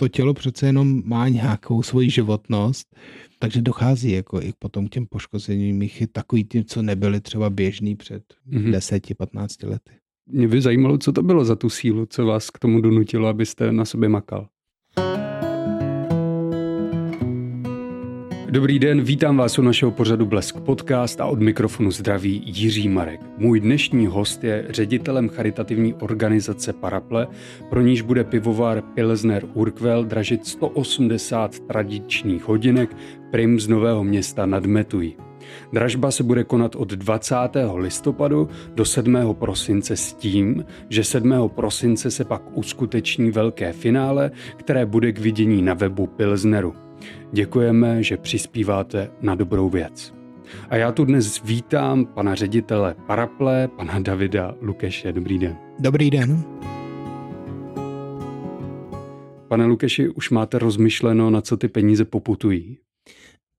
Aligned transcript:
to 0.00 0.08
tělo 0.08 0.34
přece 0.34 0.66
jenom 0.66 1.02
má 1.04 1.28
nějakou 1.28 1.82
svoji 1.82 2.10
životnost, 2.10 2.96
takže 3.38 3.62
dochází 3.62 4.10
jako 4.10 4.40
i 4.40 4.52
potom 4.58 4.86
k 4.86 4.90
těm 4.90 5.06
poškozením 5.06 5.82
jich 5.82 6.00
i 6.00 6.06
takový 6.06 6.44
tím, 6.44 6.64
co 6.64 6.82
nebyly 6.82 7.20
třeba 7.20 7.50
běžný 7.50 7.96
před 7.96 8.22
mm-hmm. 8.48 8.70
10-15 8.70 9.68
lety. 9.68 9.92
Mě 10.26 10.48
by 10.48 10.60
zajímalo, 10.60 10.98
co 10.98 11.12
to 11.12 11.22
bylo 11.22 11.44
za 11.44 11.56
tu 11.56 11.70
sílu, 11.70 12.06
co 12.06 12.26
vás 12.26 12.50
k 12.50 12.58
tomu 12.58 12.80
donutilo, 12.80 13.28
abyste 13.28 13.72
na 13.72 13.84
sobě 13.84 14.08
makal. 14.08 14.48
Dobrý 18.50 18.78
den, 18.78 19.02
vítám 19.02 19.36
vás 19.36 19.58
u 19.58 19.62
našeho 19.62 19.90
pořadu 19.90 20.26
Blesk 20.26 20.60
Podcast 20.60 21.20
a 21.20 21.26
od 21.26 21.40
mikrofonu 21.40 21.90
zdraví 21.90 22.42
Jiří 22.46 22.88
Marek. 22.88 23.20
Můj 23.38 23.60
dnešní 23.60 24.06
host 24.06 24.44
je 24.44 24.66
ředitelem 24.68 25.28
charitativní 25.28 25.94
organizace 25.94 26.72
Paraple, 26.72 27.26
pro 27.70 27.80
níž 27.80 28.02
bude 28.02 28.24
pivovar 28.24 28.82
Pilsner 28.82 29.44
Urquell 29.54 30.04
dražit 30.04 30.46
180 30.46 31.58
tradičních 31.58 32.48
hodinek 32.48 32.96
prim 33.30 33.60
z 33.60 33.68
Nového 33.68 34.04
města 34.04 34.46
nad 34.46 34.66
Metují. 34.66 35.16
Dražba 35.72 36.10
se 36.10 36.22
bude 36.22 36.44
konat 36.44 36.76
od 36.76 36.88
20. 36.88 37.34
listopadu 37.74 38.48
do 38.74 38.84
7. 38.84 39.16
prosince 39.32 39.96
s 39.96 40.12
tím, 40.12 40.64
že 40.88 41.04
7. 41.04 41.50
prosince 41.54 42.10
se 42.10 42.24
pak 42.24 42.42
uskuteční 42.54 43.30
velké 43.30 43.72
finále, 43.72 44.30
které 44.56 44.86
bude 44.86 45.12
k 45.12 45.18
vidění 45.18 45.62
na 45.62 45.74
webu 45.74 46.06
Pilsneru. 46.06 46.89
Děkujeme, 47.32 48.02
že 48.02 48.16
přispíváte 48.16 49.10
na 49.20 49.34
dobrou 49.34 49.68
věc. 49.68 50.14
A 50.70 50.76
já 50.76 50.92
tu 50.92 51.04
dnes 51.04 51.42
vítám 51.44 52.04
pana 52.04 52.34
ředitele 52.34 52.94
Paraple, 53.06 53.68
pana 53.68 53.98
Davida 53.98 54.54
Lukeše. 54.60 55.12
Dobrý 55.12 55.38
den. 55.38 55.56
Dobrý 55.78 56.10
den. 56.10 56.44
Pane 59.48 59.64
Lukeši, 59.66 60.08
už 60.08 60.30
máte 60.30 60.58
rozmyšleno, 60.58 61.30
na 61.30 61.40
co 61.40 61.56
ty 61.56 61.68
peníze 61.68 62.04
poputují? 62.04 62.78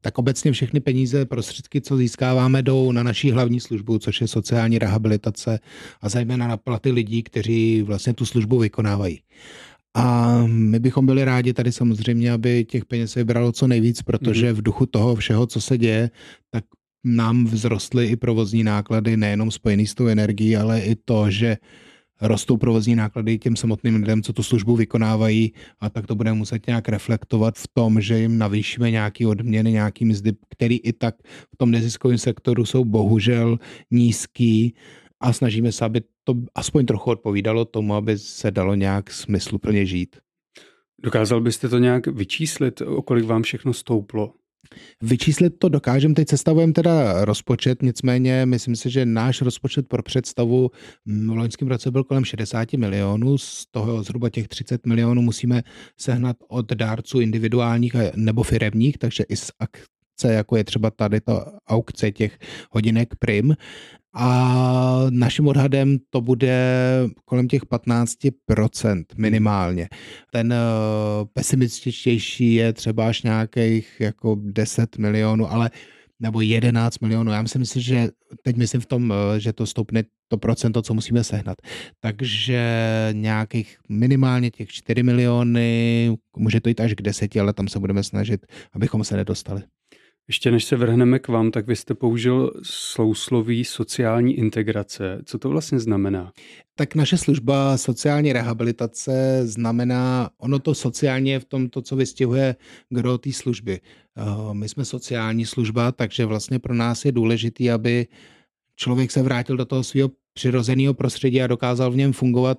Tak 0.01 0.17
obecně 0.17 0.51
všechny 0.51 0.79
peníze, 0.79 1.25
prostředky, 1.25 1.81
co 1.81 1.97
získáváme, 1.97 2.61
jdou 2.61 2.91
na 2.91 3.03
naší 3.03 3.31
hlavní 3.31 3.59
službu, 3.59 3.99
což 3.99 4.21
je 4.21 4.27
sociální 4.27 4.79
rehabilitace 4.79 5.59
a 6.01 6.09
zejména 6.09 6.47
na 6.47 6.57
platy 6.57 6.91
lidí, 6.91 7.23
kteří 7.23 7.81
vlastně 7.81 8.13
tu 8.13 8.25
službu 8.25 8.59
vykonávají. 8.59 9.21
A 9.95 10.37
my 10.47 10.79
bychom 10.79 11.05
byli 11.05 11.25
rádi 11.25 11.53
tady 11.53 11.71
samozřejmě, 11.71 12.31
aby 12.31 12.65
těch 12.65 12.85
peněz 12.85 13.15
vybralo 13.15 13.51
co 13.51 13.67
nejvíc, 13.67 14.01
protože 14.01 14.45
mhm. 14.45 14.55
v 14.55 14.61
duchu 14.61 14.85
toho 14.85 15.15
všeho, 15.15 15.47
co 15.47 15.61
se 15.61 15.77
děje, 15.77 16.09
tak 16.49 16.63
nám 17.03 17.47
vzrostly 17.47 18.07
i 18.07 18.15
provozní 18.15 18.63
náklady, 18.63 19.17
nejenom 19.17 19.51
spojený 19.51 19.87
s 19.87 19.95
tou 19.95 20.07
energií, 20.07 20.57
ale 20.57 20.81
i 20.81 20.95
to, 20.95 21.31
že 21.31 21.57
rostou 22.21 22.57
provozní 22.57 22.95
náklady 22.95 23.39
těm 23.39 23.55
samotným 23.55 23.95
lidem, 23.95 24.23
co 24.23 24.33
tu 24.33 24.43
službu 24.43 24.75
vykonávají 24.75 25.53
a 25.79 25.89
tak 25.89 26.07
to 26.07 26.15
budeme 26.15 26.37
muset 26.37 26.67
nějak 26.67 26.89
reflektovat 26.89 27.57
v 27.57 27.67
tom, 27.73 28.01
že 28.01 28.19
jim 28.19 28.37
navýšíme 28.37 28.91
nějaký 28.91 29.25
odměny, 29.25 29.71
nějaký 29.71 30.05
mzdy, 30.05 30.33
který 30.49 30.77
i 30.77 30.93
tak 30.93 31.15
v 31.53 31.57
tom 31.57 31.71
neziskovém 31.71 32.17
sektoru 32.17 32.65
jsou 32.65 32.85
bohužel 32.85 33.59
nízký 33.91 34.73
a 35.21 35.33
snažíme 35.33 35.71
se, 35.71 35.85
aby 35.85 36.01
to 36.23 36.33
aspoň 36.55 36.85
trochu 36.85 37.09
odpovídalo 37.09 37.65
tomu, 37.65 37.95
aby 37.95 38.17
se 38.17 38.51
dalo 38.51 38.75
nějak 38.75 39.11
smysluplně 39.11 39.85
žít. 39.85 40.15
Dokázal 41.03 41.41
byste 41.41 41.69
to 41.69 41.77
nějak 41.77 42.07
vyčíslit, 42.07 42.81
o 42.81 43.01
kolik 43.01 43.25
vám 43.25 43.43
všechno 43.43 43.73
stouplo? 43.73 44.33
Vyčíslit 45.01 45.59
to 45.59 45.69
dokážeme, 45.69 46.13
teď 46.13 46.29
sestavujeme 46.29 46.73
teda 46.73 47.25
rozpočet, 47.25 47.81
nicméně 47.81 48.45
myslím 48.45 48.75
si, 48.75 48.89
že 48.89 49.05
náš 49.05 49.41
rozpočet 49.41 49.87
pro 49.87 50.03
představu 50.03 50.71
v 51.05 51.29
loňském 51.29 51.67
roce 51.67 51.91
byl 51.91 52.03
kolem 52.03 52.25
60 52.25 52.73
milionů, 52.73 53.37
z 53.37 53.65
toho 53.71 54.03
zhruba 54.03 54.29
těch 54.29 54.47
30 54.47 54.85
milionů 54.85 55.21
musíme 55.21 55.63
sehnat 55.99 56.37
od 56.47 56.71
dárců 56.73 57.19
individuálních 57.19 57.95
nebo 58.15 58.43
firemních, 58.43 58.97
takže 58.97 59.23
i 59.29 59.35
z 59.35 59.51
akce, 60.21 60.33
jako 60.33 60.57
je 60.57 60.63
třeba 60.63 60.91
tady 60.91 61.21
to 61.21 61.45
aukce 61.67 62.11
těch 62.11 62.39
hodinek 62.71 63.15
prim. 63.19 63.55
A 64.13 65.05
naším 65.09 65.47
odhadem 65.47 65.97
to 66.09 66.21
bude 66.21 66.59
kolem 67.25 67.47
těch 67.47 67.63
15% 67.63 69.03
minimálně. 69.17 69.89
Ten 70.31 70.53
uh, 70.53 71.27
pesimističtější 71.33 72.53
je 72.53 72.73
třeba 72.73 73.07
až 73.07 73.23
nějakých 73.23 73.99
jako 73.99 74.37
10 74.39 74.97
milionů, 74.97 75.51
ale 75.51 75.69
nebo 76.19 76.41
11 76.41 76.99
milionů. 76.99 77.31
Já 77.31 77.41
myslím 77.41 77.65
si, 77.65 77.81
že 77.81 78.09
teď 78.43 78.57
myslím 78.57 78.81
v 78.81 78.85
tom, 78.85 79.13
eh, 79.13 79.39
že 79.39 79.53
to 79.53 79.65
stoupne 79.65 80.03
to 80.27 80.37
procento, 80.37 80.81
co 80.81 80.93
musíme 80.93 81.23
sehnat. 81.23 81.57
Takže 81.99 82.61
nějakých 83.11 83.77
minimálně 83.89 84.51
těch 84.51 84.69
4 84.69 85.03
miliony, 85.03 86.17
může 86.37 86.61
to 86.61 86.69
jít 86.69 86.79
až 86.79 86.93
k 86.93 87.01
10, 87.01 87.35
ale 87.35 87.53
tam 87.53 87.67
se 87.67 87.79
budeme 87.79 88.03
snažit, 88.03 88.45
abychom 88.73 89.03
se 89.03 89.17
nedostali. 89.17 89.61
Ještě 90.27 90.51
než 90.51 90.63
se 90.63 90.75
vrhneme 90.75 91.19
k 91.19 91.27
vám, 91.27 91.51
tak 91.51 91.67
vy 91.67 91.75
jste 91.75 91.93
použil 91.93 92.51
sousloví 92.63 93.65
sociální 93.65 94.33
integrace. 94.33 95.21
Co 95.25 95.37
to 95.37 95.49
vlastně 95.49 95.79
znamená? 95.79 96.31
Tak 96.75 96.95
naše 96.95 97.17
služba 97.17 97.77
sociální 97.77 98.33
rehabilitace 98.33 99.41
znamená, 99.43 100.29
ono 100.37 100.59
to 100.59 100.75
sociálně 100.75 101.31
je 101.31 101.39
v 101.39 101.45
tom 101.45 101.69
to, 101.69 101.81
co 101.81 101.95
vystihuje 101.95 102.55
gro 102.89 103.17
té 103.17 103.33
služby. 103.33 103.79
Eh, 104.17 104.53
my 104.53 104.69
jsme 104.69 104.85
sociální 104.85 105.45
služba, 105.45 105.91
takže 105.91 106.25
vlastně 106.25 106.59
pro 106.59 106.73
nás 106.73 107.05
je 107.05 107.11
důležité, 107.11 107.71
aby 107.71 108.07
člověk 108.75 109.11
se 109.11 109.21
vrátil 109.21 109.57
do 109.57 109.65
toho 109.65 109.83
svého 109.83 110.11
přirozeného 110.33 110.93
prostředí 110.93 111.41
a 111.41 111.47
dokázal 111.47 111.91
v 111.91 111.95
něm 111.95 112.13
fungovat 112.13 112.57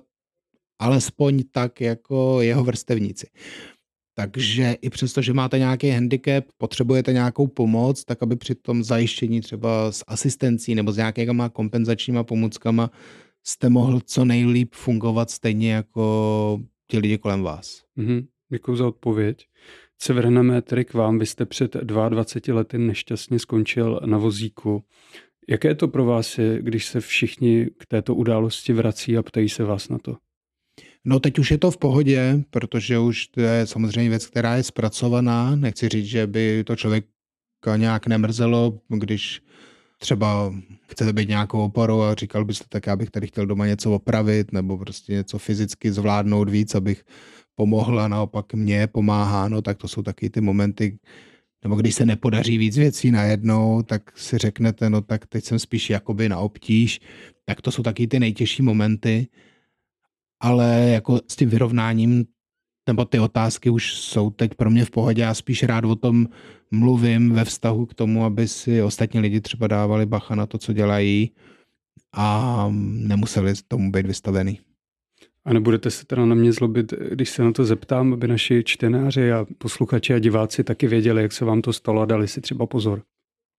alespoň 0.79 1.43
tak, 1.51 1.81
jako 1.81 2.41
jeho 2.41 2.63
vrstevníci. 2.63 3.27
Takže 4.15 4.75
i 4.81 4.89
přesto, 4.89 5.21
že 5.21 5.33
máte 5.33 5.59
nějaký 5.59 5.89
handicap, 5.89 6.45
potřebujete 6.57 7.13
nějakou 7.13 7.47
pomoc, 7.47 8.03
tak 8.03 8.23
aby 8.23 8.35
při 8.35 8.55
tom 8.55 8.83
zajištění 8.83 9.41
třeba 9.41 9.91
s 9.91 10.03
asistencí 10.07 10.75
nebo 10.75 10.91
s 10.91 10.97
nějakýma 10.97 11.49
kompenzačníma 11.49 12.23
pomůckama 12.23 12.89
jste 13.43 13.69
mohl 13.69 13.99
co 14.05 14.25
nejlíp 14.25 14.75
fungovat 14.75 15.29
stejně 15.29 15.73
jako 15.73 16.61
ti 16.87 16.97
lidi 16.97 17.17
kolem 17.17 17.41
vás. 17.41 17.81
Mm-hmm. 17.97 18.27
Děkuji 18.49 18.75
za 18.75 18.87
odpověď. 18.87 19.45
Se 20.01 20.13
vrhneme 20.13 20.61
tedy 20.61 20.85
k 20.85 20.93
vám. 20.93 21.19
Vy 21.19 21.25
jste 21.25 21.45
před 21.45 21.75
22 21.75 22.55
lety 22.55 22.77
nešťastně 22.77 23.39
skončil 23.39 23.99
na 24.05 24.17
vozíku. 24.17 24.83
Jaké 25.49 25.67
je 25.67 25.75
to 25.75 25.87
pro 25.87 26.05
vás, 26.05 26.39
když 26.59 26.85
se 26.85 26.99
všichni 26.99 27.69
k 27.77 27.85
této 27.85 28.15
události 28.15 28.73
vrací 28.73 29.17
a 29.17 29.23
ptají 29.23 29.49
se 29.49 29.63
vás 29.63 29.89
na 29.89 29.97
to? 29.97 30.17
No 31.05 31.19
teď 31.19 31.39
už 31.39 31.51
je 31.51 31.57
to 31.57 31.71
v 31.71 31.77
pohodě, 31.77 32.43
protože 32.49 32.99
už 32.99 33.27
to 33.27 33.41
je 33.41 33.67
samozřejmě 33.67 34.09
věc, 34.09 34.27
která 34.27 34.55
je 34.55 34.63
zpracovaná. 34.63 35.55
Nechci 35.55 35.89
říct, 35.89 36.05
že 36.05 36.27
by 36.27 36.63
to 36.63 36.75
člověk 36.75 37.05
nějak 37.77 38.07
nemrzelo, 38.07 38.79
když 38.89 39.41
třeba 39.97 40.53
chcete 40.87 41.13
být 41.13 41.29
nějakou 41.29 41.59
oporou 41.59 42.01
a 42.01 42.15
říkal 42.15 42.45
byste, 42.45 42.65
tak 42.69 42.87
já 42.87 42.95
bych 42.95 43.11
tady 43.11 43.27
chtěl 43.27 43.45
doma 43.45 43.67
něco 43.67 43.91
opravit 43.91 44.51
nebo 44.51 44.77
prostě 44.77 45.13
něco 45.13 45.37
fyzicky 45.37 45.91
zvládnout 45.91 46.49
víc, 46.49 46.75
abych 46.75 47.03
pomohl 47.55 47.99
a 47.99 48.07
naopak 48.07 48.53
mě 48.53 48.87
pomáhá, 48.87 49.47
no 49.47 49.61
tak 49.61 49.77
to 49.77 49.87
jsou 49.87 50.01
taky 50.01 50.29
ty 50.29 50.41
momenty, 50.41 50.97
nebo 51.63 51.75
když 51.75 51.95
se 51.95 52.05
nepodaří 52.05 52.57
víc 52.57 52.77
věcí 52.77 53.11
najednou, 53.11 53.81
tak 53.81 54.17
si 54.17 54.37
řeknete, 54.37 54.89
no 54.89 55.01
tak 55.01 55.25
teď 55.27 55.43
jsem 55.45 55.59
spíš 55.59 55.89
jakoby 55.89 56.29
na 56.29 56.39
obtíž, 56.39 56.99
tak 57.45 57.61
to 57.61 57.71
jsou 57.71 57.83
taky 57.83 58.07
ty 58.07 58.19
nejtěžší 58.19 58.61
momenty, 58.61 59.27
ale 60.43 60.89
jako 60.93 61.19
s 61.27 61.35
tím 61.35 61.49
vyrovnáním 61.49 62.25
nebo 62.87 63.05
ty 63.05 63.19
otázky 63.19 63.69
už 63.69 63.93
jsou 63.93 64.29
teď 64.29 64.53
pro 64.53 64.69
mě 64.69 64.85
v 64.85 64.91
pohodě. 64.91 65.21
Já 65.21 65.33
spíš 65.33 65.63
rád 65.63 65.85
o 65.85 65.95
tom 65.95 66.27
mluvím 66.71 67.31
ve 67.31 67.45
vztahu 67.45 67.85
k 67.85 67.93
tomu, 67.93 68.25
aby 68.25 68.47
si 68.47 68.81
ostatní 68.81 69.19
lidi 69.19 69.41
třeba 69.41 69.67
dávali 69.67 70.05
bacha 70.05 70.35
na 70.35 70.45
to, 70.45 70.57
co 70.57 70.73
dělají 70.73 71.31
a 72.15 72.67
nemuseli 72.81 73.53
tomu 73.67 73.91
být 73.91 74.05
vystavený. 74.05 74.59
A 75.45 75.53
nebudete 75.53 75.91
se 75.91 76.05
teda 76.05 76.25
na 76.25 76.35
mě 76.35 76.51
zlobit, 76.51 76.93
když 77.11 77.29
se 77.29 77.43
na 77.43 77.51
to 77.51 77.65
zeptám, 77.65 78.13
aby 78.13 78.27
naši 78.27 78.63
čtenáři 78.65 79.31
a 79.31 79.45
posluchači 79.57 80.13
a 80.13 80.19
diváci 80.19 80.63
taky 80.63 80.87
věděli, 80.87 81.21
jak 81.21 81.31
se 81.31 81.45
vám 81.45 81.61
to 81.61 81.73
stalo 81.73 82.01
a 82.01 82.05
dali 82.05 82.27
si 82.27 82.41
třeba 82.41 82.65
pozor 82.65 83.01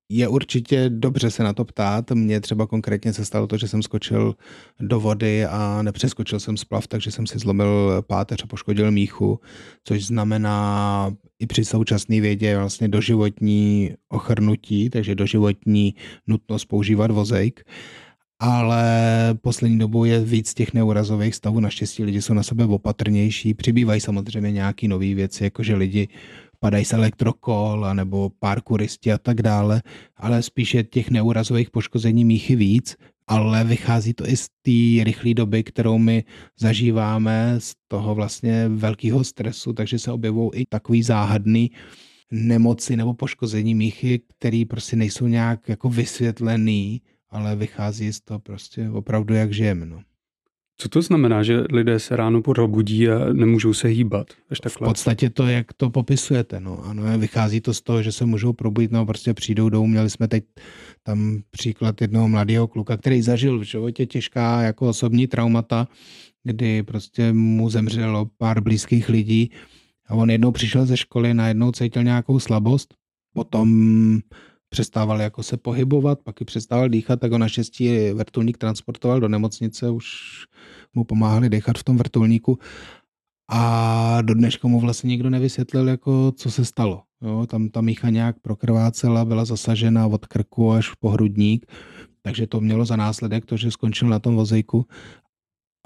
je 0.08 0.28
určitě 0.28 0.90
dobře 0.90 1.30
se 1.30 1.42
na 1.42 1.52
to 1.52 1.64
ptát. 1.64 2.10
Mně 2.10 2.40
třeba 2.40 2.66
konkrétně 2.66 3.12
se 3.12 3.24
stalo 3.24 3.46
to, 3.46 3.58
že 3.58 3.68
jsem 3.68 3.82
skočil 3.82 4.34
do 4.80 5.00
vody 5.00 5.44
a 5.44 5.82
nepřeskočil 5.82 6.40
jsem 6.40 6.56
splav, 6.56 6.86
takže 6.86 7.10
jsem 7.10 7.26
si 7.26 7.38
zlomil 7.38 8.02
páteř 8.06 8.44
a 8.44 8.46
poškodil 8.46 8.90
míchu, 8.90 9.40
což 9.84 10.06
znamená 10.06 11.10
i 11.38 11.46
při 11.46 11.64
současné 11.64 12.20
vědě 12.20 12.58
vlastně 12.58 12.88
doživotní 12.88 13.94
ochrnutí, 14.08 14.90
takže 14.90 15.14
doživotní 15.14 15.94
nutnost 16.26 16.64
používat 16.64 17.10
vozejk 17.10 17.64
ale 18.40 18.84
poslední 19.40 19.78
dobou 19.78 20.04
je 20.04 20.20
víc 20.20 20.54
těch 20.54 20.74
neurazových 20.74 21.34
stavů. 21.34 21.60
Naštěstí 21.60 22.04
lidi 22.04 22.22
jsou 22.22 22.34
na 22.34 22.42
sebe 22.42 22.64
opatrnější. 22.64 23.54
Přibývají 23.54 24.00
samozřejmě 24.00 24.52
nějaké 24.52 24.88
nové 24.88 25.14
věci, 25.14 25.44
jakože 25.44 25.74
lidi 25.74 26.08
padají 26.64 26.84
z 26.84 26.92
elektrokol 26.92 27.94
nebo 27.94 28.30
parkouristi 28.38 29.12
a 29.12 29.18
tak 29.18 29.42
dále, 29.42 29.82
ale 30.16 30.42
spíše 30.42 30.82
těch 30.82 31.10
neurazových 31.10 31.70
poškození 31.70 32.24
míchy 32.24 32.56
víc, 32.56 32.96
ale 33.26 33.64
vychází 33.64 34.14
to 34.14 34.28
i 34.28 34.36
z 34.36 34.48
té 34.48 35.04
rychlé 35.04 35.34
doby, 35.34 35.62
kterou 35.62 35.98
my 35.98 36.24
zažíváme, 36.58 37.54
z 37.58 37.74
toho 37.88 38.14
vlastně 38.14 38.68
velkého 38.68 39.24
stresu, 39.24 39.72
takže 39.72 39.98
se 39.98 40.12
objevují 40.12 40.50
i 40.54 40.66
takový 40.66 41.02
záhadný 41.02 41.70
nemoci 42.30 42.96
nebo 42.96 43.14
poškození 43.14 43.74
míchy, 43.74 44.20
které 44.38 44.64
prostě 44.68 44.96
nejsou 44.96 45.26
nějak 45.26 45.68
jako 45.68 45.88
vysvětlený, 45.88 47.02
ale 47.30 47.56
vychází 47.56 48.12
z 48.12 48.20
toho 48.20 48.40
prostě 48.40 48.88
opravdu, 48.90 49.34
jak 49.34 49.52
žijeme. 49.52 49.86
No. 49.86 50.02
Co 50.76 50.88
to 50.88 51.02
znamená, 51.02 51.42
že 51.42 51.64
lidé 51.70 51.98
se 51.98 52.16
ráno 52.16 52.42
probudí 52.42 53.08
a 53.08 53.32
nemůžou 53.32 53.74
se 53.74 53.88
hýbat? 53.88 54.26
Až 54.50 54.60
takhle? 54.60 54.86
V 54.86 54.90
podstatě 54.90 55.30
to, 55.30 55.46
jak 55.46 55.72
to 55.72 55.90
popisujete. 55.90 56.60
No. 56.60 56.84
Ano, 56.84 57.18
vychází 57.18 57.60
to 57.60 57.74
z 57.74 57.82
toho, 57.82 58.02
že 58.02 58.12
se 58.12 58.24
můžou 58.26 58.52
probudit, 58.52 58.92
no 58.92 59.06
prostě 59.06 59.34
přijdou 59.34 59.68
domů. 59.68 59.86
Měli 59.86 60.10
jsme 60.10 60.28
teď 60.28 60.44
tam 61.02 61.42
příklad 61.50 62.00
jednoho 62.00 62.28
mladého 62.28 62.66
kluka, 62.66 62.96
který 62.96 63.22
zažil 63.22 63.58
v 63.58 63.62
životě 63.62 64.06
těžká 64.06 64.62
jako 64.62 64.88
osobní 64.88 65.26
traumata, 65.26 65.88
kdy 66.44 66.82
prostě 66.82 67.32
mu 67.32 67.70
zemřelo 67.70 68.30
pár 68.38 68.60
blízkých 68.60 69.08
lidí 69.08 69.50
a 70.06 70.14
on 70.14 70.30
jednou 70.30 70.52
přišel 70.52 70.86
ze 70.86 70.96
školy, 70.96 71.34
najednou 71.34 71.72
cítil 71.72 72.02
nějakou 72.02 72.38
slabost, 72.38 72.94
potom 73.34 74.18
přestával 74.74 75.20
jako 75.20 75.42
se 75.42 75.56
pohybovat, 75.56 76.18
pak 76.22 76.40
i 76.40 76.44
přestával 76.44 76.88
dýchat, 76.88 77.20
tak 77.20 77.32
ho 77.32 77.38
naštěstí 77.38 78.10
vrtulník 78.10 78.58
transportoval 78.58 79.20
do 79.20 79.28
nemocnice, 79.28 79.90
už 79.90 80.06
mu 80.94 81.04
pomáhali 81.04 81.48
dechat 81.48 81.78
v 81.78 81.84
tom 81.84 81.96
vrtulníku 81.96 82.58
a 83.50 84.22
do 84.22 84.34
dneška 84.34 84.68
mu 84.68 84.80
vlastně 84.80 85.08
nikdo 85.08 85.30
nevysvětlil, 85.30 85.88
jako 85.88 86.32
co 86.32 86.50
se 86.50 86.64
stalo. 86.64 87.02
Jo, 87.22 87.46
tam 87.46 87.68
ta 87.68 87.80
mícha 87.80 88.10
nějak 88.10 88.40
prokrvácela, 88.42 89.24
byla 89.24 89.44
zasažena 89.44 90.06
od 90.06 90.26
krku 90.26 90.72
až 90.72 90.94
po 90.94 91.10
hrudník, 91.10 91.66
takže 92.22 92.46
to 92.46 92.60
mělo 92.60 92.84
za 92.84 92.96
následek 92.96 93.46
to, 93.46 93.56
že 93.56 93.70
skončil 93.70 94.08
na 94.08 94.18
tom 94.18 94.34
vozejku, 94.34 94.86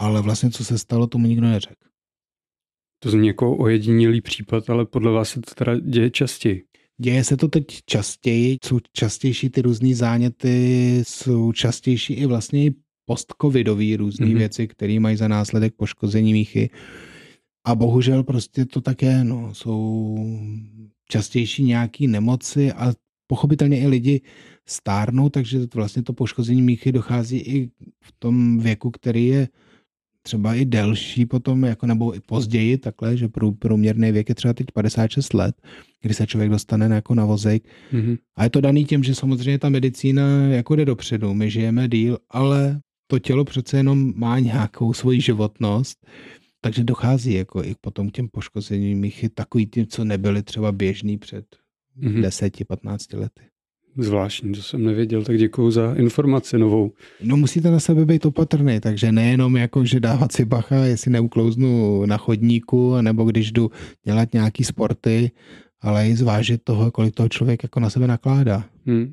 ale 0.00 0.22
vlastně 0.22 0.50
co 0.50 0.64
se 0.64 0.78
stalo, 0.78 1.06
tomu 1.06 1.26
nikdo 1.26 1.46
neřekl. 1.46 1.88
To 3.02 3.10
zní 3.10 3.26
jako 3.26 3.56
ojedinělý 3.56 4.20
případ, 4.20 4.70
ale 4.70 4.86
podle 4.86 5.12
vás 5.12 5.28
se 5.28 5.40
to 5.40 5.54
teda 5.54 5.78
děje 5.78 6.10
častěji. 6.10 6.67
Děje 7.00 7.24
se 7.24 7.36
to 7.36 7.48
teď 7.48 7.64
častěji, 7.86 8.58
jsou 8.64 8.78
častější 8.92 9.50
ty 9.50 9.62
různé 9.62 9.94
záněty, 9.94 10.98
jsou 11.06 11.52
častější 11.52 12.14
i 12.14 12.26
vlastně 12.26 12.64
i 12.64 12.74
post-covidové 13.04 13.96
různé 13.96 14.26
mm-hmm. 14.26 14.38
věci, 14.38 14.68
které 14.68 15.00
mají 15.00 15.16
za 15.16 15.28
následek 15.28 15.74
poškození 15.74 16.32
míchy. 16.32 16.70
A 17.64 17.74
bohužel 17.74 18.22
prostě 18.22 18.64
to 18.64 18.80
také, 18.80 19.24
no, 19.24 19.54
jsou 19.54 20.18
častější 21.08 21.64
nějaké 21.64 22.08
nemoci 22.08 22.72
a 22.72 22.92
pochopitelně 23.26 23.80
i 23.80 23.86
lidi 23.86 24.20
stárnou, 24.66 25.28
takže 25.28 25.58
vlastně 25.74 26.02
to 26.02 26.12
poškození 26.12 26.62
míchy 26.62 26.92
dochází 26.92 27.38
i 27.38 27.70
v 28.00 28.12
tom 28.18 28.58
věku, 28.58 28.90
který 28.90 29.26
je 29.26 29.48
třeba 30.22 30.54
i 30.54 30.64
delší 30.64 31.26
potom, 31.26 31.64
jako 31.64 31.86
nebo 31.86 32.14
i 32.14 32.20
později 32.20 32.78
takhle, 32.78 33.16
že 33.16 33.28
průměrný 33.58 34.12
věk 34.12 34.28
je 34.28 34.34
třeba 34.34 34.54
teď 34.54 34.66
56 34.74 35.34
let, 35.34 35.62
kdy 36.02 36.14
se 36.14 36.26
člověk 36.26 36.50
dostane 36.50 36.94
jako 36.94 37.14
na 37.14 37.24
vozejk. 37.24 37.68
Mm-hmm. 37.92 38.18
A 38.36 38.44
je 38.44 38.50
to 38.50 38.60
daný 38.60 38.84
tím, 38.84 39.04
že 39.04 39.14
samozřejmě 39.14 39.58
ta 39.58 39.68
medicína 39.68 40.48
jako 40.48 40.76
jde 40.76 40.84
dopředu, 40.84 41.34
my 41.34 41.50
žijeme 41.50 41.88
díl, 41.88 42.18
ale 42.30 42.80
to 43.06 43.18
tělo 43.18 43.44
přece 43.44 43.76
jenom 43.76 44.12
má 44.16 44.38
nějakou 44.38 44.92
svoji 44.92 45.20
životnost, 45.20 46.06
takže 46.60 46.84
dochází 46.84 47.34
jako 47.34 47.64
i 47.64 47.74
potom 47.80 48.10
k 48.10 48.12
těm 48.12 48.28
poškozením 48.28 48.98
míchy 48.98 49.28
takový 49.28 49.66
tím, 49.66 49.86
co 49.86 50.04
nebyly 50.04 50.42
třeba 50.42 50.72
běžný 50.72 51.18
před 51.18 51.44
mm-hmm. 52.00 52.22
10-15 52.22 53.18
lety. 53.18 53.42
Zvláštní, 53.98 54.52
to 54.52 54.62
jsem 54.62 54.84
nevěděl, 54.84 55.22
tak 55.22 55.38
děkuji 55.38 55.70
za 55.70 55.94
informaci 55.94 56.58
novou. 56.58 56.92
No 57.22 57.36
musíte 57.36 57.70
na 57.70 57.80
sebe 57.80 58.04
být 58.04 58.26
opatrný, 58.26 58.80
takže 58.80 59.12
nejenom 59.12 59.56
jako, 59.56 59.84
že 59.84 60.00
dávat 60.00 60.32
si 60.32 60.44
bacha, 60.44 60.76
jestli 60.76 61.10
neuklouznu 61.10 62.06
na 62.06 62.16
chodníku, 62.16 63.00
nebo 63.00 63.24
když 63.24 63.52
jdu 63.52 63.70
dělat 64.04 64.32
nějaký 64.32 64.64
sporty, 64.64 65.30
ale 65.80 66.08
i 66.08 66.16
zvážit 66.16 66.60
toho, 66.64 66.90
kolik 66.90 67.14
toho 67.14 67.28
člověk 67.28 67.62
jako 67.62 67.80
na 67.80 67.90
sebe 67.90 68.06
nakládá. 68.06 68.64
Hmm. 68.86 69.12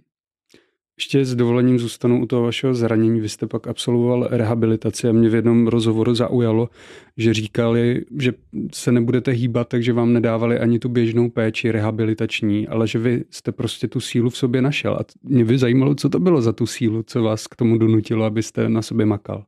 Ještě 0.97 1.25
s 1.25 1.35
dovolením 1.35 1.79
zůstanu 1.79 2.21
u 2.21 2.25
toho 2.25 2.43
vašeho 2.43 2.73
zranění. 2.73 3.21
Vy 3.21 3.29
jste 3.29 3.47
pak 3.47 3.67
absolvoval 3.67 4.27
rehabilitaci 4.31 5.07
a 5.07 5.11
mě 5.11 5.29
v 5.29 5.35
jednom 5.35 5.67
rozhovoru 5.67 6.15
zaujalo, 6.15 6.69
že 7.17 7.33
říkali, 7.33 8.05
že 8.19 8.33
se 8.73 8.91
nebudete 8.91 9.31
hýbat, 9.31 9.67
takže 9.67 9.93
vám 9.93 10.13
nedávali 10.13 10.59
ani 10.59 10.79
tu 10.79 10.89
běžnou 10.89 11.29
péči 11.29 11.71
rehabilitační, 11.71 12.67
ale 12.67 12.87
že 12.87 12.99
vy 12.99 13.23
jste 13.29 13.51
prostě 13.51 13.87
tu 13.87 13.99
sílu 13.99 14.29
v 14.29 14.37
sobě 14.37 14.61
našel. 14.61 14.93
A 14.93 15.05
mě 15.23 15.45
by 15.45 15.57
zajímalo, 15.57 15.95
co 15.95 16.09
to 16.09 16.19
bylo 16.19 16.41
za 16.41 16.53
tu 16.53 16.65
sílu, 16.65 17.03
co 17.03 17.23
vás 17.23 17.47
k 17.47 17.55
tomu 17.55 17.77
donutilo, 17.77 18.25
abyste 18.25 18.69
na 18.69 18.81
sobě 18.81 19.05
makal. 19.05 19.45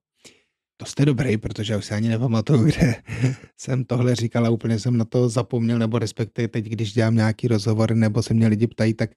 To 0.78 0.86
jste 0.86 1.06
dobrý, 1.06 1.38
protože 1.38 1.78
už 1.78 1.86
se 1.86 1.96
ani 1.96 2.10
nepamatuju, 2.10 2.64
kde 2.64 2.96
jsem 3.58 3.86
tohle 3.86 4.16
říkal 4.16 4.46
a 4.46 4.50
úplně 4.50 4.80
jsem 4.80 4.98
na 4.98 5.06
to 5.06 5.30
zapomněl, 5.30 5.80
nebo 5.80 6.00
respektive 6.00 6.48
teď, 6.48 6.66
když 6.66 6.94
dělám 6.94 7.16
nějaký 7.16 7.48
rozhovor, 7.48 7.96
nebo 7.96 8.24
se 8.24 8.34
mě 8.34 8.48
lidi 8.48 8.68
ptají, 8.68 8.94
tak 8.94 9.10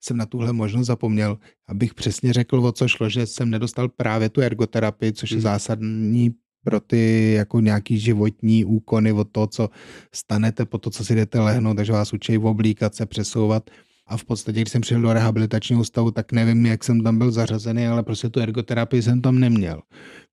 jsem 0.00 0.16
na 0.16 0.26
tuhle 0.26 0.52
možnost 0.52 0.86
zapomněl, 0.86 1.38
abych 1.68 1.94
přesně 1.94 2.32
řekl, 2.32 2.66
o 2.66 2.72
co 2.72 2.88
šlo, 2.88 3.08
že 3.08 3.26
jsem 3.26 3.50
nedostal 3.50 3.88
právě 3.88 4.28
tu 4.28 4.40
ergoterapii, 4.40 5.12
což 5.12 5.30
je 5.30 5.36
mhm. 5.36 5.42
zásadní 5.42 6.34
pro 6.64 6.80
ty 6.80 7.32
jako 7.32 7.60
nějaký 7.60 7.98
životní 7.98 8.64
úkony 8.64 9.12
od 9.12 9.28
toho, 9.32 9.46
co 9.46 9.70
stanete 10.14 10.64
po 10.64 10.78
to, 10.78 10.90
co 10.90 11.04
si 11.04 11.14
jdete 11.14 11.40
lehnout, 11.40 11.76
takže 11.76 11.92
vás 11.92 12.12
učí 12.12 12.38
oblíkat 12.38 12.94
se, 12.94 13.06
přesouvat. 13.06 13.70
A 14.06 14.16
v 14.16 14.24
podstatě, 14.24 14.60
když 14.60 14.72
jsem 14.72 14.80
přišel 14.80 15.00
do 15.02 15.12
rehabilitačního 15.12 15.80
ústavu, 15.80 16.10
tak 16.10 16.32
nevím, 16.32 16.66
jak 16.66 16.84
jsem 16.84 17.02
tam 17.02 17.18
byl 17.18 17.30
zařazený, 17.30 17.86
ale 17.86 18.02
prostě 18.02 18.28
tu 18.28 18.40
ergoterapii 18.40 19.02
jsem 19.02 19.20
tam 19.20 19.38
neměl. 19.38 19.82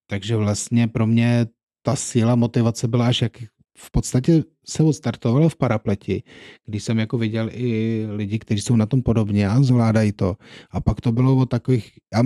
Takže 0.07 0.35
vlastně 0.35 0.87
pro 0.87 1.07
mě 1.07 1.45
ta 1.81 1.95
síla 1.95 2.35
motivace 2.35 2.87
byla 2.87 3.07
až 3.07 3.21
jak 3.21 3.31
v 3.77 3.91
podstatě 3.91 4.43
se 4.67 4.83
odstartovalo 4.83 5.49
v 5.49 5.55
parapleti, 5.55 6.23
když 6.65 6.83
jsem 6.83 6.99
jako 6.99 7.17
viděl 7.17 7.49
i 7.53 8.05
lidi, 8.09 8.39
kteří 8.39 8.61
jsou 8.61 8.75
na 8.75 8.85
tom 8.85 9.01
podobně 9.01 9.47
a 9.47 9.63
zvládají 9.63 10.11
to. 10.11 10.37
A 10.71 10.81
pak 10.81 11.01
to 11.01 11.11
bylo 11.11 11.35
o 11.35 11.45
takových, 11.45 11.91
já 12.13 12.23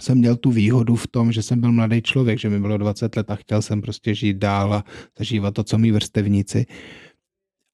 jsem 0.00 0.18
měl 0.18 0.36
tu 0.36 0.50
výhodu 0.50 0.96
v 0.96 1.06
tom, 1.06 1.32
že 1.32 1.42
jsem 1.42 1.60
byl 1.60 1.72
mladý 1.72 2.02
člověk, 2.02 2.38
že 2.38 2.50
mi 2.50 2.60
bylo 2.60 2.78
20 2.78 3.16
let 3.16 3.30
a 3.30 3.36
chtěl 3.36 3.62
jsem 3.62 3.82
prostě 3.82 4.14
žít 4.14 4.36
dál 4.36 4.74
a 4.74 4.84
zažívat 5.18 5.54
to, 5.54 5.64
co 5.64 5.78
mý 5.78 5.92
vrstevníci. 5.92 6.66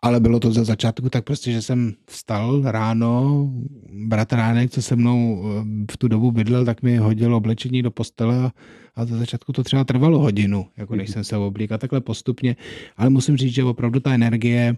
Ale 0.04 0.20
bylo 0.20 0.40
to 0.40 0.52
za 0.52 0.64
začátku 0.64 1.10
tak 1.10 1.24
prostě, 1.24 1.52
že 1.52 1.62
jsem 1.62 1.92
vstal 2.06 2.62
ráno, 2.64 3.48
bratránek, 4.06 4.70
co 4.70 4.82
se 4.82 4.96
mnou 4.96 5.44
eh, 5.44 5.64
v 5.92 5.96
tu 5.96 6.08
dobu 6.08 6.32
bydlel, 6.32 6.64
tak 6.64 6.82
mi 6.82 6.96
hodil 6.96 7.34
oblečení 7.34 7.82
do 7.82 7.90
postele 7.90 8.50
a, 8.94 9.04
za 9.04 9.16
začátku 9.18 9.52
to 9.52 9.62
třeba 9.62 9.84
trvalo 9.84 10.18
hodinu, 10.18 10.66
jako 10.76 10.96
než 10.96 11.10
jsem 11.10 11.24
se 11.24 11.36
oblík 11.36 11.72
a 11.72 11.78
takhle 11.78 12.00
postupně. 12.00 12.56
Ale 12.96 13.10
musím 13.10 13.36
říct, 13.36 13.54
že 13.54 13.64
opravdu 13.64 14.00
ta 14.00 14.14
energie 14.14 14.76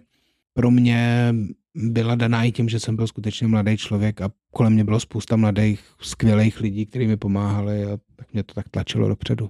pro 0.53 0.71
mě 0.71 1.33
byla 1.75 2.15
daná 2.15 2.43
i 2.43 2.51
tím, 2.51 2.69
že 2.69 2.79
jsem 2.79 2.95
byl 2.95 3.07
skutečně 3.07 3.47
mladý 3.47 3.77
člověk 3.77 4.21
a 4.21 4.31
kolem 4.51 4.73
mě 4.73 4.83
bylo 4.83 4.99
spousta 4.99 5.35
mladých, 5.35 5.79
skvělých 6.01 6.59
lidí, 6.59 6.85
kteří 6.85 7.07
mi 7.07 7.17
pomáhali 7.17 7.85
a 7.85 7.97
tak 8.15 8.33
mě 8.33 8.43
to 8.43 8.53
tak 8.53 8.69
tlačilo 8.69 9.07
dopředu. 9.07 9.49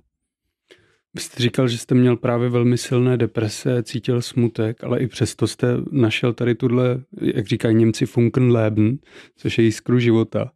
Vy 1.18 1.22
jste 1.22 1.44
říkal, 1.44 1.68
že 1.68 1.78
jste 1.78 1.96
měl 1.96 2.18
právě 2.18 2.50
velmi 2.50 2.78
silné 2.78 3.18
deprese, 3.18 3.84
cítil 3.84 4.22
smutek, 4.22 4.84
ale 4.84 5.00
i 5.00 5.08
přesto 5.08 5.48
jste 5.48 5.68
našel 5.92 6.34
tady 6.34 6.56
tuhle, 6.56 7.02
jak 7.22 7.48
říkají 7.48 7.76
Němci, 7.76 8.06
Funkenleben, 8.06 8.98
což 9.36 9.58
je 9.58 9.64
jiskru 9.64 10.00
života. 10.00 10.52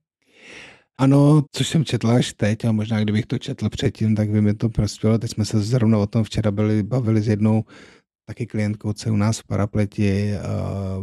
Ano, 0.97 1.43
což 1.51 1.67
jsem 1.67 1.85
četl 1.85 2.07
až 2.07 2.33
teď 2.33 2.65
a 2.65 2.71
možná 2.71 2.99
kdybych 2.99 3.25
to 3.25 3.37
četl 3.37 3.69
předtím, 3.69 4.15
tak 4.15 4.29
by 4.29 4.41
mi 4.41 4.53
to 4.53 4.69
prospělo. 4.69 5.17
Teď 5.17 5.31
jsme 5.31 5.45
se 5.45 5.59
zrovna 5.59 5.97
o 5.97 6.07
tom 6.07 6.23
včera 6.23 6.51
byli, 6.51 6.83
bavili 6.83 7.21
s 7.21 7.27
jednou 7.27 7.63
taky 8.27 8.45
klientkou, 8.45 8.93
co 8.93 9.13
u 9.13 9.15
nás 9.15 9.39
v 9.39 9.47
Parapleti. 9.47 10.33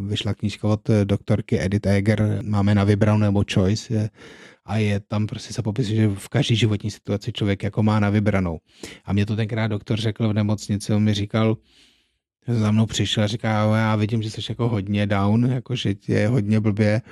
Vyšla 0.07 0.35
knížka 0.35 0.69
od 0.69 0.91
doktorky 1.05 1.61
Edith 1.61 1.87
Eger, 1.87 2.39
máme 2.43 2.75
na 2.75 2.85
vybranou 2.85 3.19
nebo 3.19 3.45
choice 3.55 4.11
a 4.69 4.77
je 4.77 5.01
tam 5.01 5.27
prostě 5.27 5.55
se 5.55 5.63
popisuje, 5.63 5.97
že 5.97 6.09
v 6.09 6.29
každé 6.29 6.55
životní 6.55 6.91
situaci 6.91 7.33
člověk 7.33 7.63
jako 7.63 7.83
má 7.83 8.01
na 8.01 8.11
vybranou. 8.11 8.59
A 9.05 9.13
mě 9.13 9.27
to 9.27 9.37
tenkrát 9.37 9.67
doktor 9.67 10.01
řekl 10.01 10.29
v 10.29 10.33
nemocnici, 10.33 10.93
on 10.93 11.03
mi 11.03 11.15
říkal, 11.15 11.57
že 12.49 12.55
za 12.55 12.71
mnou 12.71 12.87
přišel 12.87 13.25
a 13.25 13.27
říká, 13.27 13.77
já 13.77 13.97
vidím, 13.97 14.23
že 14.23 14.31
jsi 14.31 14.41
jako 14.49 14.69
hodně 14.69 15.07
down, 15.07 15.45
jako 15.45 15.77
že 15.77 15.95
je 16.09 16.29
hodně 16.29 16.61
blbě 16.61 17.03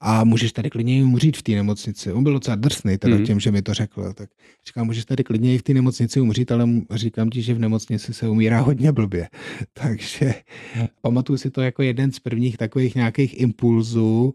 a 0.00 0.24
můžeš 0.24 0.52
tady 0.52 0.70
klidně 0.70 1.04
umřít 1.04 1.36
v 1.36 1.42
té 1.42 1.52
nemocnici. 1.52 2.12
On 2.12 2.22
byl 2.22 2.32
docela 2.32 2.56
drsný 2.56 2.98
teda 2.98 3.16
mm. 3.16 3.26
tím, 3.26 3.40
že 3.40 3.50
mi 3.50 3.62
to 3.62 3.74
řekl. 3.74 4.12
Tak 4.12 4.30
říkám, 4.66 4.86
můžeš 4.86 5.04
tady 5.04 5.24
klidně 5.24 5.54
i 5.54 5.58
v 5.58 5.62
té 5.62 5.74
nemocnici 5.74 6.20
umřít, 6.20 6.52
ale 6.52 6.68
říkám 6.90 7.30
ti, 7.30 7.42
že 7.42 7.54
v 7.54 7.58
nemocnici 7.58 8.14
se 8.14 8.28
umírá 8.28 8.60
hodně 8.60 8.92
blbě. 8.92 9.28
Takže 9.72 10.34
pamatuju 11.00 11.36
si 11.36 11.50
to 11.50 11.60
jako 11.60 11.82
jeden 11.82 12.12
z 12.12 12.18
prvních 12.18 12.56
takových 12.56 12.94
nějakých 12.94 13.40
impulzů, 13.40 14.34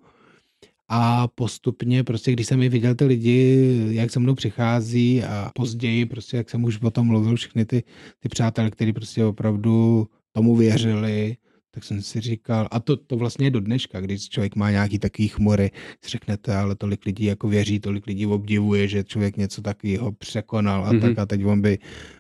a 0.89 1.27
postupně, 1.27 2.03
prostě 2.03 2.31
když 2.31 2.47
jsem 2.47 2.61
i 2.61 2.69
viděl 2.69 2.95
ty 2.95 3.05
lidi, 3.05 3.87
jak 3.89 4.11
se 4.11 4.19
mnou 4.19 4.35
přichází 4.35 5.23
a 5.23 5.51
později, 5.55 6.05
prostě 6.05 6.37
jak 6.37 6.49
jsem 6.49 6.63
už 6.63 6.81
o 6.81 6.91
tom 6.91 7.07
mluvil, 7.07 7.35
všechny 7.35 7.65
ty, 7.65 7.83
ty 8.19 8.29
přátelé, 8.29 8.71
kteří 8.71 8.93
prostě 8.93 9.25
opravdu 9.25 10.07
tomu 10.31 10.55
věřili, 10.55 11.37
tak 11.71 11.83
jsem 11.83 12.01
si 12.01 12.21
říkal, 12.21 12.67
a 12.71 12.79
to, 12.79 12.97
to 12.97 13.17
vlastně 13.17 13.45
je 13.45 13.51
do 13.51 13.59
dneška, 13.59 14.01
když 14.01 14.29
člověk 14.29 14.55
má 14.55 14.71
nějaký 14.71 14.99
takový 14.99 15.27
chmury, 15.27 15.71
si 16.03 16.09
řeknete, 16.09 16.55
ale 16.55 16.75
tolik 16.75 17.05
lidí 17.05 17.25
jako 17.25 17.47
věří, 17.47 17.79
tolik 17.79 18.07
lidí 18.07 18.25
obdivuje, 18.25 18.87
že 18.87 19.03
člověk 19.03 19.37
něco 19.37 19.61
takového 19.61 20.11
překonal 20.11 20.85
a 20.85 20.93
mm-hmm. 20.93 21.01
tak 21.01 21.19
a 21.19 21.25
teď 21.25 21.45
on 21.45 21.61
by 21.61 21.77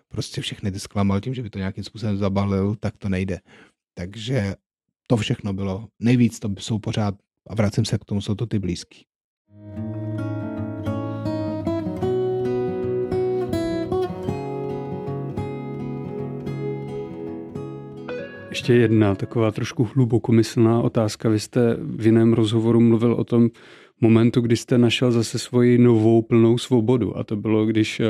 prostě 0.07 0.41
všechny 0.41 0.71
ty 0.71 0.79
zklamal 0.79 1.21
tím, 1.21 1.33
že 1.33 1.41
by 1.43 1.49
to 1.49 1.59
nějakým 1.59 1.83
způsobem 1.83 2.17
zabalil, 2.17 2.75
tak 2.79 2.97
to 2.97 3.09
nejde. 3.09 3.39
Takže 3.93 4.55
to 5.07 5.17
všechno 5.17 5.53
bylo. 5.53 5.87
Nejvíc 5.99 6.39
to 6.39 6.49
jsou 6.59 6.79
pořád, 6.79 7.15
a 7.47 7.55
vracím 7.55 7.85
se 7.85 7.97
k 7.97 8.05
tomu, 8.05 8.21
jsou 8.21 8.35
to 8.35 8.45
ty 8.45 8.59
blízký. 8.59 9.05
Ještě 18.49 18.73
jedna 18.73 19.15
taková 19.15 19.51
trošku 19.51 19.89
hlubokomyslná 19.95 20.81
otázka. 20.81 21.29
Vy 21.29 21.39
jste 21.39 21.77
v 21.79 22.05
jiném 22.05 22.33
rozhovoru 22.33 22.79
mluvil 22.79 23.13
o 23.13 23.23
tom 23.23 23.49
momentu, 24.01 24.41
kdy 24.41 24.57
jste 24.57 24.77
našel 24.77 25.11
zase 25.11 25.39
svoji 25.39 25.77
novou 25.77 26.21
plnou 26.21 26.57
svobodu. 26.57 27.17
A 27.17 27.23
to 27.23 27.35
bylo, 27.35 27.65
když 27.65 27.99
eh, 27.99 28.05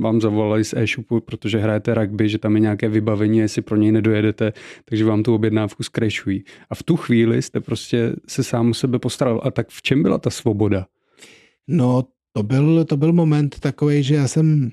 vám 0.00 0.20
zavolali 0.20 0.64
z 0.64 0.74
e-shopu, 0.76 1.20
protože 1.20 1.58
hrajete 1.58 1.94
rugby, 1.94 2.28
že 2.28 2.38
tam 2.38 2.54
je 2.54 2.60
nějaké 2.60 2.88
vybavení, 2.88 3.38
jestli 3.38 3.62
pro 3.62 3.76
něj 3.76 3.92
nedojedete, 3.92 4.52
takže 4.84 5.04
vám 5.04 5.22
tu 5.22 5.34
objednávku 5.34 5.82
skrešují. 5.82 6.44
A 6.70 6.74
v 6.74 6.82
tu 6.82 6.96
chvíli 6.96 7.42
jste 7.42 7.60
prostě 7.60 8.16
se 8.28 8.44
sám 8.44 8.70
o 8.70 8.74
sebe 8.74 8.98
postaral. 8.98 9.40
A 9.44 9.50
tak 9.50 9.68
v 9.68 9.82
čem 9.82 10.02
byla 10.02 10.18
ta 10.18 10.30
svoboda? 10.30 10.86
No, 11.68 12.04
to 12.32 12.42
byl, 12.42 12.84
to 12.84 12.96
byl 12.96 13.12
moment 13.12 13.60
takový, 13.60 14.02
že 14.02 14.14
já 14.14 14.28
jsem 14.28 14.70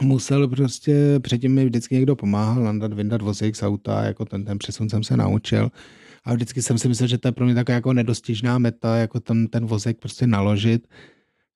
musel 0.00 0.48
prostě, 0.48 0.94
předtím 1.18 1.54
mi 1.54 1.64
vždycky 1.64 1.94
někdo 1.94 2.16
pomáhal 2.16 2.62
nandat, 2.62 2.92
vyndat 2.92 3.22
vozík 3.22 3.56
z 3.56 3.62
auta, 3.62 4.04
jako 4.04 4.24
ten, 4.24 4.44
ten 4.44 4.58
přesun 4.58 4.88
jsem 4.88 5.04
se 5.04 5.16
naučil. 5.16 5.70
A 6.24 6.34
vždycky 6.34 6.62
jsem 6.62 6.78
si 6.78 6.88
myslel, 6.88 7.08
že 7.08 7.18
to 7.18 7.28
je 7.28 7.32
pro 7.32 7.44
mě 7.44 7.54
taková 7.54 7.74
jako 7.74 7.92
nedostižná 7.92 8.58
meta, 8.58 8.96
jako 8.96 9.20
ten, 9.20 9.46
ten 9.46 9.66
vozík 9.66 9.98
prostě 9.98 10.26
naložit. 10.26 10.88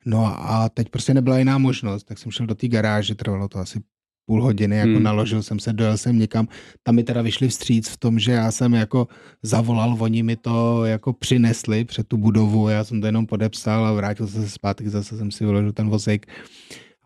No 0.07 0.27
a 0.27 0.69
teď 0.69 0.89
prostě 0.89 1.15
nebyla 1.15 1.39
jiná 1.39 1.59
možnost, 1.59 2.05
tak 2.05 2.19
jsem 2.19 2.33
šel 2.33 2.47
do 2.47 2.55
té 2.55 2.69
garáže, 2.69 3.15
trvalo 3.15 3.49
to 3.49 3.59
asi 3.59 3.81
půl 4.27 4.43
hodiny, 4.43 4.77
jako 4.77 4.93
hmm. 4.93 5.03
naložil 5.03 5.43
jsem 5.43 5.59
se, 5.59 5.73
dojel 5.73 5.99
jsem 5.99 6.19
někam, 6.19 6.49
tam 6.83 6.95
mi 6.95 7.05
teda 7.05 7.23
vyšli 7.23 7.49
vstříc 7.49 7.89
v 7.89 7.97
tom, 7.97 8.19
že 8.19 8.33
já 8.33 8.51
jsem 8.51 8.75
jako 8.75 9.09
zavolal, 9.43 9.97
oni 9.99 10.23
mi 10.23 10.37
to 10.37 10.85
jako 10.85 11.13
přinesli 11.13 11.85
před 11.85 12.09
tu 12.09 12.17
budovu, 12.17 12.69
já 12.69 12.85
jsem 12.85 13.01
to 13.01 13.07
jenom 13.07 13.27
podepsal 13.27 13.87
a 13.87 13.93
vrátil 13.93 14.27
jsem 14.27 14.43
se 14.43 14.51
zpátky, 14.51 14.91
zase 14.91 15.19
jsem 15.19 15.31
si 15.31 15.45
vyložil 15.45 15.73
ten 15.73 15.89
vozík 15.89 16.27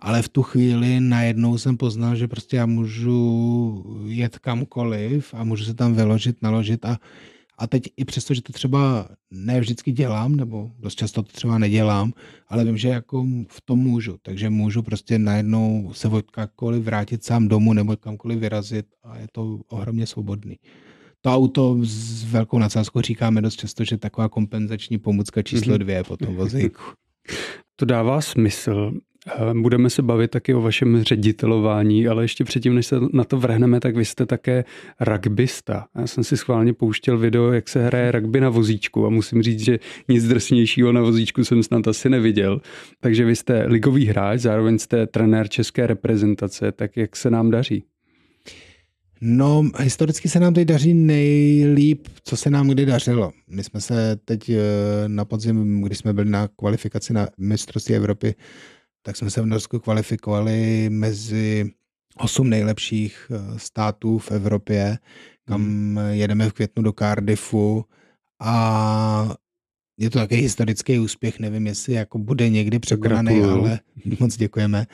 ale 0.01 0.23
v 0.23 0.29
tu 0.29 0.43
chvíli 0.43 1.01
najednou 1.01 1.59
jsem 1.59 1.77
poznal, 1.77 2.17
že 2.17 2.29
prostě 2.29 2.57
já 2.57 2.67
můžu 2.67 4.05
jet 4.07 4.39
kamkoliv 4.39 5.35
a 5.35 5.45
můžu 5.45 5.65
se 5.65 5.75
tam 5.75 5.95
vyložit, 5.95 6.43
naložit 6.43 6.85
a, 6.85 6.99
a 7.59 7.67
teď 7.67 7.83
i 7.97 8.05
přesto, 8.05 8.35
že 8.35 8.43
to 8.43 8.53
třeba 8.53 9.09
ne 9.31 9.61
vždycky 9.61 9.93
dělám, 9.93 10.37
nebo 10.37 10.71
dost 10.79 10.95
často 10.95 11.23
to 11.23 11.33
třeba 11.33 11.59
nedělám, 11.59 12.13
ale 12.49 12.65
vím, 12.65 12.77
že 12.77 12.89
jako 12.89 13.27
v 13.49 13.61
tom 13.61 13.79
můžu, 13.79 14.17
takže 14.23 14.51
můžu 14.51 14.83
prostě 14.83 15.19
najednou 15.19 15.91
se 15.95 16.09
odkakoliv 16.09 16.85
vrátit 16.85 17.25
sám 17.25 17.49
domů 17.49 17.73
nebo 17.73 17.97
kamkoliv 17.97 18.39
vyrazit 18.39 18.87
a 19.03 19.19
je 19.19 19.27
to 19.33 19.61
ohromně 19.69 20.07
svobodný. 20.07 20.57
To 21.21 21.35
auto 21.35 21.79
s 21.83 22.25
velkou 22.25 22.59
nadsázkou 22.59 23.01
říkáme 23.01 23.43
dost 23.43 23.57
často, 23.57 23.85
že 23.85 23.99
taková 23.99 24.29
kompenzační 24.29 24.99
pomůcka 24.99 25.43
číslo 25.43 25.71
mhm. 25.71 25.79
dvě 25.79 26.05
po 26.05 26.17
tom 26.17 26.37
vozíku. 26.37 26.83
To 27.81 27.85
dává 27.85 28.21
smysl. 28.21 28.93
Budeme 29.53 29.91
se 29.91 30.03
bavit 30.03 30.31
taky 30.31 30.55
o 30.55 30.61
vašem 30.61 31.03
ředitelování, 31.03 32.09
ale 32.09 32.25
ještě 32.25 32.45
předtím, 32.45 32.75
než 32.75 32.87
se 32.87 32.97
na 33.13 33.25
to 33.25 33.37
vrhneme, 33.37 33.81
tak 33.81 33.97
vy 33.97 34.05
jste 34.05 34.27
také 34.27 34.65
rugbysta. 35.01 35.87
Já 35.99 36.07
jsem 36.07 36.25
si 36.25 36.37
schválně 36.37 36.73
pouštěl 36.73 37.19
video, 37.19 37.53
jak 37.53 37.69
se 37.69 37.87
hraje 37.87 38.13
rugby 38.13 38.41
na 38.41 38.49
vozíčku 38.49 39.07
a 39.07 39.11
musím 39.11 39.43
říct, 39.43 39.61
že 39.61 39.79
nic 40.09 40.29
drsnějšího 40.29 40.93
na 40.93 41.01
vozíčku 41.01 41.45
jsem 41.45 41.63
snad 41.63 41.89
asi 41.89 42.11
neviděl. 42.11 42.61
Takže 43.01 43.25
vy 43.25 43.37
jste 43.37 43.65
ligový 43.67 44.07
hráč, 44.07 44.41
zároveň 44.41 44.79
jste 44.79 45.07
trenér 45.07 45.49
české 45.49 45.87
reprezentace, 45.87 46.73
tak 46.73 46.97
jak 46.97 47.17
se 47.17 47.31
nám 47.31 47.51
daří? 47.51 47.85
No, 49.21 49.71
historicky 49.79 50.29
se 50.29 50.41
nám 50.41 50.55
teď 50.55 50.69
daří 50.69 50.95
nejlíp, 50.95 52.09
co 52.23 52.37
se 52.37 52.51
nám 52.51 52.69
kdy 52.69 52.87
dařilo. 52.87 53.33
My 53.51 53.65
jsme 53.65 53.81
se 53.81 54.17
teď 54.25 54.49
eh, 54.49 54.59
na 55.07 55.25
podzim, 55.25 55.83
když 55.83 55.99
jsme 55.99 56.13
byli 56.13 56.31
na 56.31 56.49
kvalifikaci 56.57 57.13
na 57.13 57.29
mistrovství 57.39 57.95
Evropy, 57.95 58.35
tak 59.03 59.17
jsme 59.17 59.31
se 59.31 59.43
v 59.43 59.47
Norsku 59.47 59.79
kvalifikovali 59.79 60.89
mezi 60.91 61.71
osm 62.17 62.51
nejlepších 62.51 63.31
eh, 63.31 63.59
států 63.59 64.19
v 64.19 64.31
Evropě, 64.31 64.99
kam 65.45 65.63
hmm. 65.63 65.99
jedeme 65.99 66.51
v 66.51 66.53
květnu 66.53 66.83
do 66.83 66.93
Cardiffu 66.93 67.85
a 68.41 69.35
je 69.99 70.11
to 70.11 70.19
takový 70.19 70.41
historický 70.41 70.99
úspěch, 70.99 71.39
nevím, 71.39 71.67
jestli 71.67 71.93
jako 71.93 72.19
bude 72.19 72.49
někdy 72.49 72.79
překonaný, 72.79 73.43
ale 73.43 73.81
moc 74.21 74.37
děkujeme. 74.37 74.87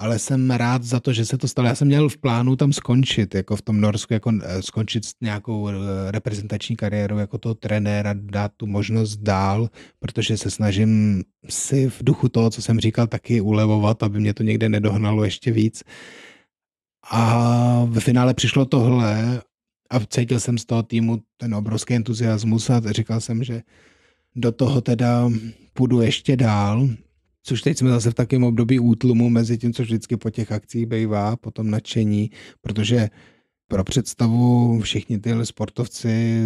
Ale 0.00 0.18
jsem 0.18 0.50
rád 0.50 0.82
za 0.82 1.00
to, 1.00 1.12
že 1.12 1.24
se 1.24 1.38
to 1.38 1.48
stalo. 1.48 1.68
Já 1.68 1.74
jsem 1.74 1.88
měl 1.88 2.08
v 2.08 2.18
plánu 2.18 2.56
tam 2.56 2.72
skončit, 2.72 3.34
jako 3.34 3.56
v 3.56 3.62
tom 3.62 3.80
Norsku, 3.80 4.12
jako 4.12 4.32
eh, 4.42 4.62
skončit 4.62 5.04
s 5.04 5.14
nějakou 5.20 5.68
eh, 5.68 5.72
reprezentační 6.10 6.76
kariérou 6.76 7.18
jako 7.18 7.38
toho 7.38 7.54
trenéra, 7.54 8.14
dát 8.16 8.52
tu 8.56 8.66
možnost 8.66 9.16
dál, 9.16 9.70
protože 9.98 10.36
se 10.36 10.50
snažím 10.50 11.22
si 11.48 11.88
v 11.88 12.02
duchu 12.02 12.28
toho, 12.28 12.50
co 12.50 12.62
jsem 12.62 12.80
říkal, 12.80 13.06
taky 13.06 13.40
ulevovat, 13.40 14.02
aby 14.02 14.20
mě 14.20 14.34
to 14.34 14.42
někde 14.42 14.68
nedohnalo 14.68 15.24
ještě 15.24 15.52
víc. 15.52 15.82
A 17.10 17.84
ve 17.88 18.00
finále 18.00 18.34
přišlo 18.34 18.64
tohle 18.64 19.42
a 19.90 20.00
cítil 20.00 20.40
jsem 20.40 20.58
z 20.58 20.64
toho 20.64 20.82
týmu 20.82 21.22
ten 21.36 21.54
obrovský 21.54 21.94
entuziasmus 21.94 22.70
a 22.70 22.80
říkal 22.90 23.20
jsem, 23.20 23.44
že 23.44 23.62
do 24.36 24.52
toho 24.52 24.80
teda 24.80 25.30
půjdu 25.72 26.00
ještě 26.00 26.36
dál, 26.36 26.88
což 27.42 27.62
teď 27.62 27.78
jsme 27.78 27.90
zase 27.90 28.10
v 28.10 28.14
takém 28.14 28.44
období 28.44 28.80
útlumu 28.80 29.28
mezi 29.28 29.58
tím, 29.58 29.72
co 29.72 29.82
vždycky 29.82 30.16
po 30.16 30.30
těch 30.30 30.52
akcích 30.52 30.86
bývá, 30.86 31.36
po 31.36 31.50
tom 31.50 31.70
nadšení, 31.70 32.30
protože 32.60 33.08
pro 33.68 33.84
představu 33.84 34.80
všichni 34.80 35.18
tyhle 35.18 35.46
sportovci 35.46 36.42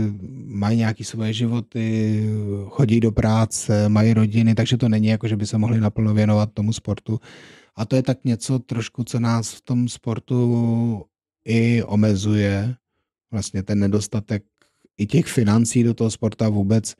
mají 0.46 0.78
nějaké 0.78 1.04
svoje 1.04 1.32
životy, 1.32 2.20
chodí 2.68 3.00
do 3.00 3.12
práce, 3.12 3.88
mají 3.88 4.14
rodiny, 4.14 4.54
takže 4.54 4.76
to 4.76 4.88
není 4.88 5.06
jako, 5.06 5.28
že 5.28 5.36
by 5.36 5.46
se 5.46 5.58
mohli 5.58 5.80
naplno 5.80 6.14
věnovat 6.14 6.52
tomu 6.54 6.72
sportu. 6.72 7.20
A 7.76 7.84
to 7.84 7.96
je 7.96 8.02
tak 8.02 8.24
něco 8.24 8.58
trošku, 8.58 9.04
co 9.04 9.20
nás 9.20 9.52
v 9.52 9.60
tom 9.60 9.88
sportu 9.88 11.04
i 11.44 11.82
omezuje, 11.82 12.74
vlastně 13.32 13.62
ten 13.62 13.78
nedostatek 13.78 14.44
i 14.98 15.06
těch 15.06 15.26
financí 15.26 15.82
do 15.82 15.94
toho 15.94 16.10
sporta 16.10 16.48
vůbec 16.48 16.94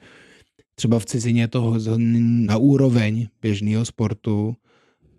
třeba 0.75 0.99
v 0.99 1.07
cizině 1.07 1.49
toho 1.49 1.79
na 2.19 2.57
úroveň 2.57 3.29
běžného 3.43 3.85
sportu, 3.85 4.57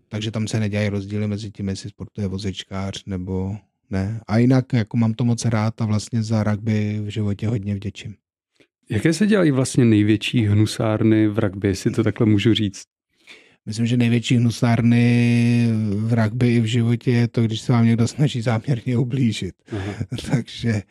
takže 0.09 0.31
tam 0.31 0.47
se 0.47 0.59
nedělají 0.59 0.89
rozdíly 0.89 1.27
mezi 1.27 1.51
tím, 1.51 1.69
jestli 1.69 1.89
sportuje 1.89 2.27
vozičkář 2.27 3.03
nebo 3.05 3.57
ne. 3.89 4.21
A 4.27 4.37
jinak 4.37 4.73
jako 4.73 4.97
mám 4.97 5.13
to 5.13 5.25
moc 5.25 5.45
rád 5.45 5.81
a 5.81 5.85
vlastně 5.85 6.23
za 6.23 6.43
rugby 6.43 6.99
v 6.99 7.07
životě 7.07 7.47
hodně 7.47 7.75
vděčím. 7.75 8.15
Jaké 8.89 9.13
se 9.13 9.27
dělají 9.27 9.51
vlastně 9.51 9.85
největší 9.85 10.45
hnusárny 10.45 11.27
v 11.27 11.39
rugby, 11.39 11.67
jestli 11.67 11.91
to 11.91 12.03
takhle 12.03 12.25
můžu 12.25 12.53
říct? 12.53 12.83
Myslím, 13.65 13.85
že 13.85 13.97
největší 13.97 14.35
hnusárny 14.37 15.67
v 15.95 16.13
rugby 16.23 16.55
i 16.55 16.59
v 16.59 16.65
životě 16.65 17.11
je 17.11 17.27
to, 17.27 17.41
když 17.41 17.61
se 17.61 17.71
vám 17.71 17.85
někdo 17.85 18.07
snaží 18.07 18.41
záměrně 18.41 18.97
ublížit. 18.97 19.55
Aha. 19.71 19.93
Takže 20.31 20.81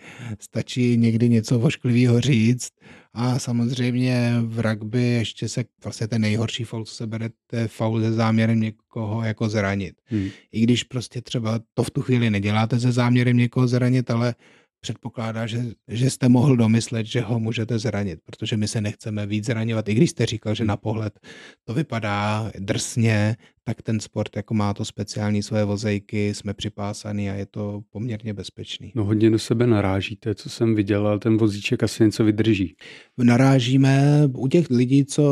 stačí 0.40 0.96
někdy 0.96 1.28
něco 1.28 1.58
vošklivého 1.58 2.20
říct 2.20 2.70
a 3.14 3.38
samozřejmě 3.38 4.34
v 4.42 4.60
rugby 4.60 5.02
ještě 5.02 5.48
se 5.48 5.64
vlastně 5.84 6.08
ten 6.08 6.22
nejhorší 6.22 6.64
faul, 6.64 6.84
co 6.84 6.94
se 6.94 7.06
bere, 7.06 7.28
je 7.52 7.68
faul 7.68 8.00
se 8.00 8.12
záměrem 8.12 8.60
někoho 8.60 9.22
jako 9.22 9.48
zranit. 9.48 9.94
Hmm. 10.04 10.28
I 10.52 10.60
když 10.60 10.84
prostě 10.84 11.20
třeba 11.20 11.60
to 11.74 11.82
v 11.82 11.90
tu 11.90 12.02
chvíli 12.02 12.30
neděláte 12.30 12.80
se 12.80 12.92
záměrem 12.92 13.36
někoho 13.36 13.68
zranit, 13.68 14.10
ale 14.10 14.34
předpokládá, 14.84 15.46
že, 15.46 15.64
že 15.88 16.10
jste 16.10 16.28
mohl 16.28 16.56
domyslet, 16.56 17.06
že 17.06 17.20
ho 17.20 17.40
můžete 17.40 17.78
zranit, 17.78 18.18
protože 18.24 18.56
my 18.56 18.68
se 18.68 18.80
nechceme 18.80 19.26
víc 19.26 19.46
zraňovat. 19.46 19.88
I 19.88 19.94
když 19.94 20.10
jste 20.10 20.26
říkal, 20.26 20.54
že 20.54 20.64
na 20.64 20.76
pohled 20.76 21.20
to 21.64 21.74
vypadá 21.74 22.50
drsně, 22.58 23.36
tak 23.64 23.82
ten 23.82 24.00
sport 24.00 24.36
jako 24.36 24.54
má 24.54 24.74
to 24.74 24.84
speciální 24.84 25.42
svoje 25.42 25.64
vozejky, 25.64 26.34
jsme 26.34 26.54
připásaný 26.54 27.30
a 27.30 27.34
je 27.34 27.46
to 27.46 27.80
poměrně 27.90 28.34
bezpečný. 28.34 28.92
No 28.94 29.04
hodně 29.04 29.30
do 29.30 29.38
sebe 29.38 29.66
narážíte, 29.66 30.34
co 30.34 30.50
jsem 30.50 30.74
viděl, 30.74 31.08
ale 31.08 31.18
ten 31.18 31.36
vozíček 31.36 31.82
asi 31.82 32.04
něco 32.04 32.24
vydrží. 32.24 32.76
Narážíme 33.18 34.22
u 34.34 34.48
těch 34.48 34.70
lidí, 34.70 35.04
co 35.04 35.24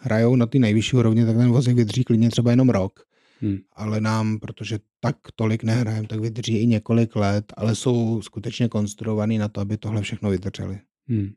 hrajou 0.00 0.36
na 0.36 0.46
ty 0.46 0.58
nejvyšší 0.58 0.96
úrovni, 0.96 1.24
tak 1.26 1.36
ten 1.36 1.48
vozík 1.48 1.76
vydrží 1.76 2.04
klidně 2.04 2.30
třeba 2.30 2.50
jenom 2.50 2.70
rok. 2.70 3.00
Hmm. 3.44 3.58
Ale 3.72 4.00
nám, 4.00 4.38
protože 4.38 4.78
tak 5.00 5.16
tolik 5.34 5.64
nehrajeme, 5.64 6.08
tak 6.08 6.20
vydrží 6.20 6.58
i 6.58 6.66
několik 6.66 7.16
let, 7.16 7.52
ale 7.56 7.74
jsou 7.74 8.22
skutečně 8.22 8.68
konstruovaný 8.68 9.38
na 9.38 9.48
to, 9.48 9.60
aby 9.60 9.76
tohle 9.76 10.02
všechno 10.02 10.30
vydrželi. 10.30 10.78
Hmm. 11.08 11.32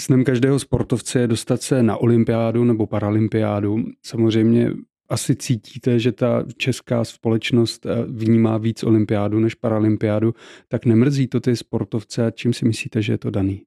Snem 0.00 0.24
každého 0.24 0.58
sportovce 0.58 1.20
je 1.20 1.26
dostat 1.26 1.62
se 1.62 1.82
na 1.82 1.96
olympiádu 1.96 2.64
nebo 2.64 2.86
paralympiádu. 2.86 3.84
Samozřejmě 4.02 4.70
asi 5.08 5.36
cítíte, 5.36 5.98
že 5.98 6.12
ta 6.12 6.44
česká 6.56 7.04
společnost 7.04 7.86
eh, 7.86 8.04
vnímá 8.06 8.58
víc 8.58 8.82
olympiádu 8.82 9.40
než 9.40 9.54
paralympiádu, 9.54 10.34
tak 10.68 10.86
nemrzí 10.86 11.26
to 11.26 11.40
ty 11.40 11.56
sportovce 11.56 12.26
a 12.26 12.30
čím 12.30 12.52
si 12.52 12.64
myslíte, 12.64 13.02
že 13.02 13.12
je 13.12 13.18
to 13.18 13.30
daný? 13.30 13.62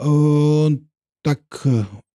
Uh, 0.00 0.70
tak 1.22 1.38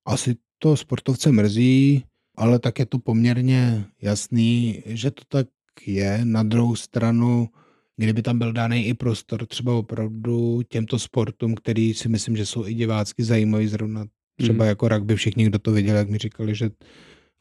asi 0.05 0.35
to 0.59 0.77
sportovce 0.77 1.31
mrzí, 1.31 2.03
ale 2.37 2.59
tak 2.59 2.79
je 2.79 2.85
to 2.85 2.99
poměrně 2.99 3.85
jasný, 4.01 4.83
že 4.85 5.11
to 5.11 5.23
tak 5.27 5.47
je. 5.85 6.19
Na 6.23 6.43
druhou 6.43 6.75
stranu, 6.75 7.49
kdyby 7.97 8.21
tam 8.21 8.39
byl 8.39 8.53
daný 8.53 8.87
i 8.87 8.93
prostor 8.93 9.45
třeba 9.45 9.73
opravdu 9.73 10.61
těmto 10.69 10.99
sportům, 10.99 11.55
který 11.55 11.93
si 11.93 12.09
myslím, 12.09 12.37
že 12.37 12.45
jsou 12.45 12.67
i 12.67 12.73
divácky 12.73 13.23
zajímavý, 13.23 13.67
zrovna 13.67 14.05
třeba 14.37 14.63
mm. 14.63 14.69
jako 14.69 14.87
rugby, 14.87 15.15
všichni, 15.15 15.45
kdo 15.45 15.59
to 15.59 15.71
viděl, 15.71 15.95
jak 15.95 16.09
mi 16.09 16.17
říkali, 16.17 16.55
že 16.55 16.69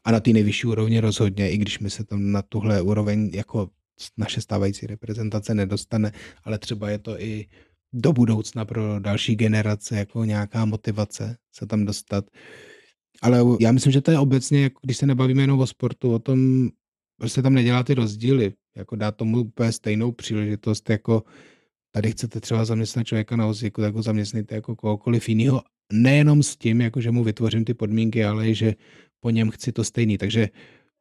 a 0.03 0.11
na 0.11 0.19
té 0.19 0.31
nejvyšší 0.31 0.67
úrovni 0.67 0.99
rozhodně, 0.99 1.51
i 1.51 1.57
když 1.57 1.79
my 1.79 1.89
se 1.89 2.03
tam 2.03 2.31
na 2.31 2.41
tuhle 2.41 2.81
úroveň 2.81 3.31
jako 3.33 3.69
naše 4.17 4.41
stávající 4.41 4.87
reprezentace 4.87 5.53
nedostane, 5.53 6.11
ale 6.43 6.57
třeba 6.57 6.89
je 6.89 6.99
to 6.99 7.21
i 7.21 7.45
do 7.93 8.13
budoucna 8.13 8.65
pro 8.65 8.99
další 8.99 9.35
generace 9.35 9.97
jako 9.97 10.23
nějaká 10.23 10.65
motivace 10.65 11.37
se 11.51 11.65
tam 11.65 11.85
dostat. 11.85 12.25
Ale 13.21 13.39
já 13.59 13.71
myslím, 13.71 13.93
že 13.93 14.01
to 14.01 14.11
je 14.11 14.19
obecně, 14.19 14.63
jako 14.63 14.79
když 14.83 14.97
se 14.97 15.05
nebavíme 15.05 15.43
jenom 15.43 15.59
o 15.59 15.67
sportu, 15.67 16.13
o 16.13 16.19
tom, 16.19 16.69
prostě 17.17 17.41
tam 17.41 17.53
nedělá 17.53 17.83
ty 17.83 17.93
rozdíly, 17.93 18.53
jako 18.75 18.95
dá 18.95 19.11
tomu 19.11 19.39
úplně 19.39 19.71
stejnou 19.71 20.11
příležitost, 20.11 20.89
jako 20.89 21.23
tady 21.91 22.11
chcete 22.11 22.39
třeba 22.39 22.65
zaměstnat 22.65 23.07
člověka 23.07 23.35
na 23.35 23.45
vozíku, 23.45 23.81
tak 23.81 23.95
ho 23.95 24.01
zaměstnejte 24.01 24.55
jako 24.55 24.75
kohokoliv 24.75 25.29
jiného, 25.29 25.61
nejenom 25.93 26.43
s 26.43 26.55
tím, 26.55 26.81
jako 26.81 27.01
že 27.01 27.11
mu 27.11 27.23
vytvořím 27.23 27.65
ty 27.65 27.73
podmínky, 27.73 28.25
ale 28.25 28.49
i 28.49 28.55
že 28.55 28.75
po 29.19 29.29
něm 29.29 29.51
chci 29.51 29.71
to 29.71 29.83
stejný. 29.83 30.17
Takže 30.17 30.49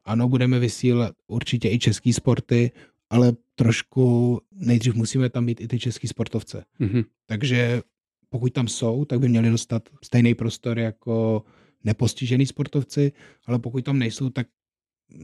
ano, 0.05 0.29
budeme 0.29 0.59
vysílat 0.59 1.15
určitě 1.27 1.71
i 1.71 1.79
český 1.79 2.13
sporty, 2.13 2.71
ale 3.11 3.33
trošku 3.55 4.41
nejdřív 4.53 4.95
musíme 4.95 5.31
tam 5.31 5.45
mít 5.45 5.61
i 5.61 5.69
ty 5.69 5.79
český 5.79 6.09
sportovce. 6.09 6.65
Mm-hmm. 6.81 7.05
Takže 7.27 7.83
pokud 8.29 8.53
tam 8.53 8.69
jsou, 8.69 9.05
tak 9.05 9.21
by 9.21 9.29
měli 9.29 9.51
dostat 9.51 9.89
stejný 10.05 10.35
prostor 10.35 10.79
jako 10.79 11.43
nepostižený 11.85 12.47
sportovci, 12.47 13.13
ale 13.47 13.59
pokud 13.59 13.85
tam 13.85 13.99
nejsou, 13.99 14.31
tak 14.31 14.47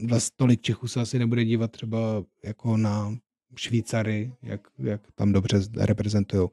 vlastně 0.07 0.33
tolik 0.35 0.61
Čechů 0.61 0.87
se 0.87 1.01
asi 1.01 1.19
nebude 1.19 1.45
dívat 1.45 1.71
třeba 1.71 2.23
jako 2.45 2.77
na 2.77 3.17
Švýcary, 3.55 4.33
jak, 4.43 4.61
jak 4.79 5.01
tam 5.15 5.31
dobře 5.31 5.59
reprezentují. 5.77 6.49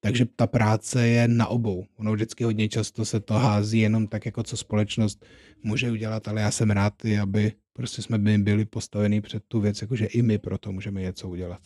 Takže 0.00 0.26
ta 0.36 0.46
práce 0.46 1.08
je 1.08 1.28
na 1.28 1.46
obou. 1.46 1.84
Ono 1.96 2.12
vždycky 2.12 2.44
hodně 2.44 2.68
často 2.68 3.04
se 3.04 3.20
to 3.20 3.34
hází 3.34 3.78
jenom 3.78 4.06
tak, 4.06 4.26
jako 4.26 4.42
co 4.42 4.56
společnost 4.56 5.24
může 5.62 5.90
udělat, 5.90 6.28
ale 6.28 6.40
já 6.40 6.50
jsem 6.50 6.70
rád, 6.70 6.94
aby 7.22 7.52
prostě 7.72 8.02
jsme 8.02 8.18
byli 8.18 8.64
postaveni 8.64 9.20
před 9.20 9.42
tu 9.48 9.60
věc, 9.60 9.82
jakože 9.82 10.06
i 10.06 10.22
my 10.22 10.38
pro 10.38 10.58
to 10.58 10.72
můžeme 10.72 11.00
něco 11.00 11.28
udělat. 11.28 11.60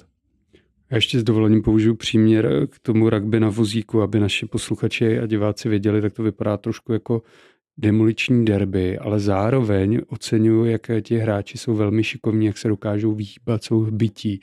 Já 0.90 0.96
ještě 0.96 1.20
s 1.20 1.24
dovolením 1.24 1.62
použiju 1.62 1.94
příměr 1.94 2.66
k 2.66 2.78
tomu 2.78 3.10
rugby 3.10 3.40
na 3.40 3.48
vozíku, 3.48 4.02
aby 4.02 4.20
naši 4.20 4.46
posluchači 4.46 5.18
a 5.18 5.26
diváci 5.26 5.68
věděli, 5.68 6.02
tak 6.02 6.12
to 6.12 6.22
vypadá 6.22 6.56
trošku 6.56 6.92
jako 6.92 7.22
demoliční 7.78 8.44
derby, 8.44 8.98
ale 8.98 9.20
zároveň 9.20 10.00
oceňuju, 10.08 10.64
jak 10.64 10.90
ti 11.02 11.18
hráči 11.18 11.58
jsou 11.58 11.74
velmi 11.74 12.04
šikovní, 12.04 12.46
jak 12.46 12.58
se 12.58 12.68
dokážou 12.68 13.14
vyhýbat, 13.14 13.64
jsou 13.64 13.90
bytí, 13.90 14.40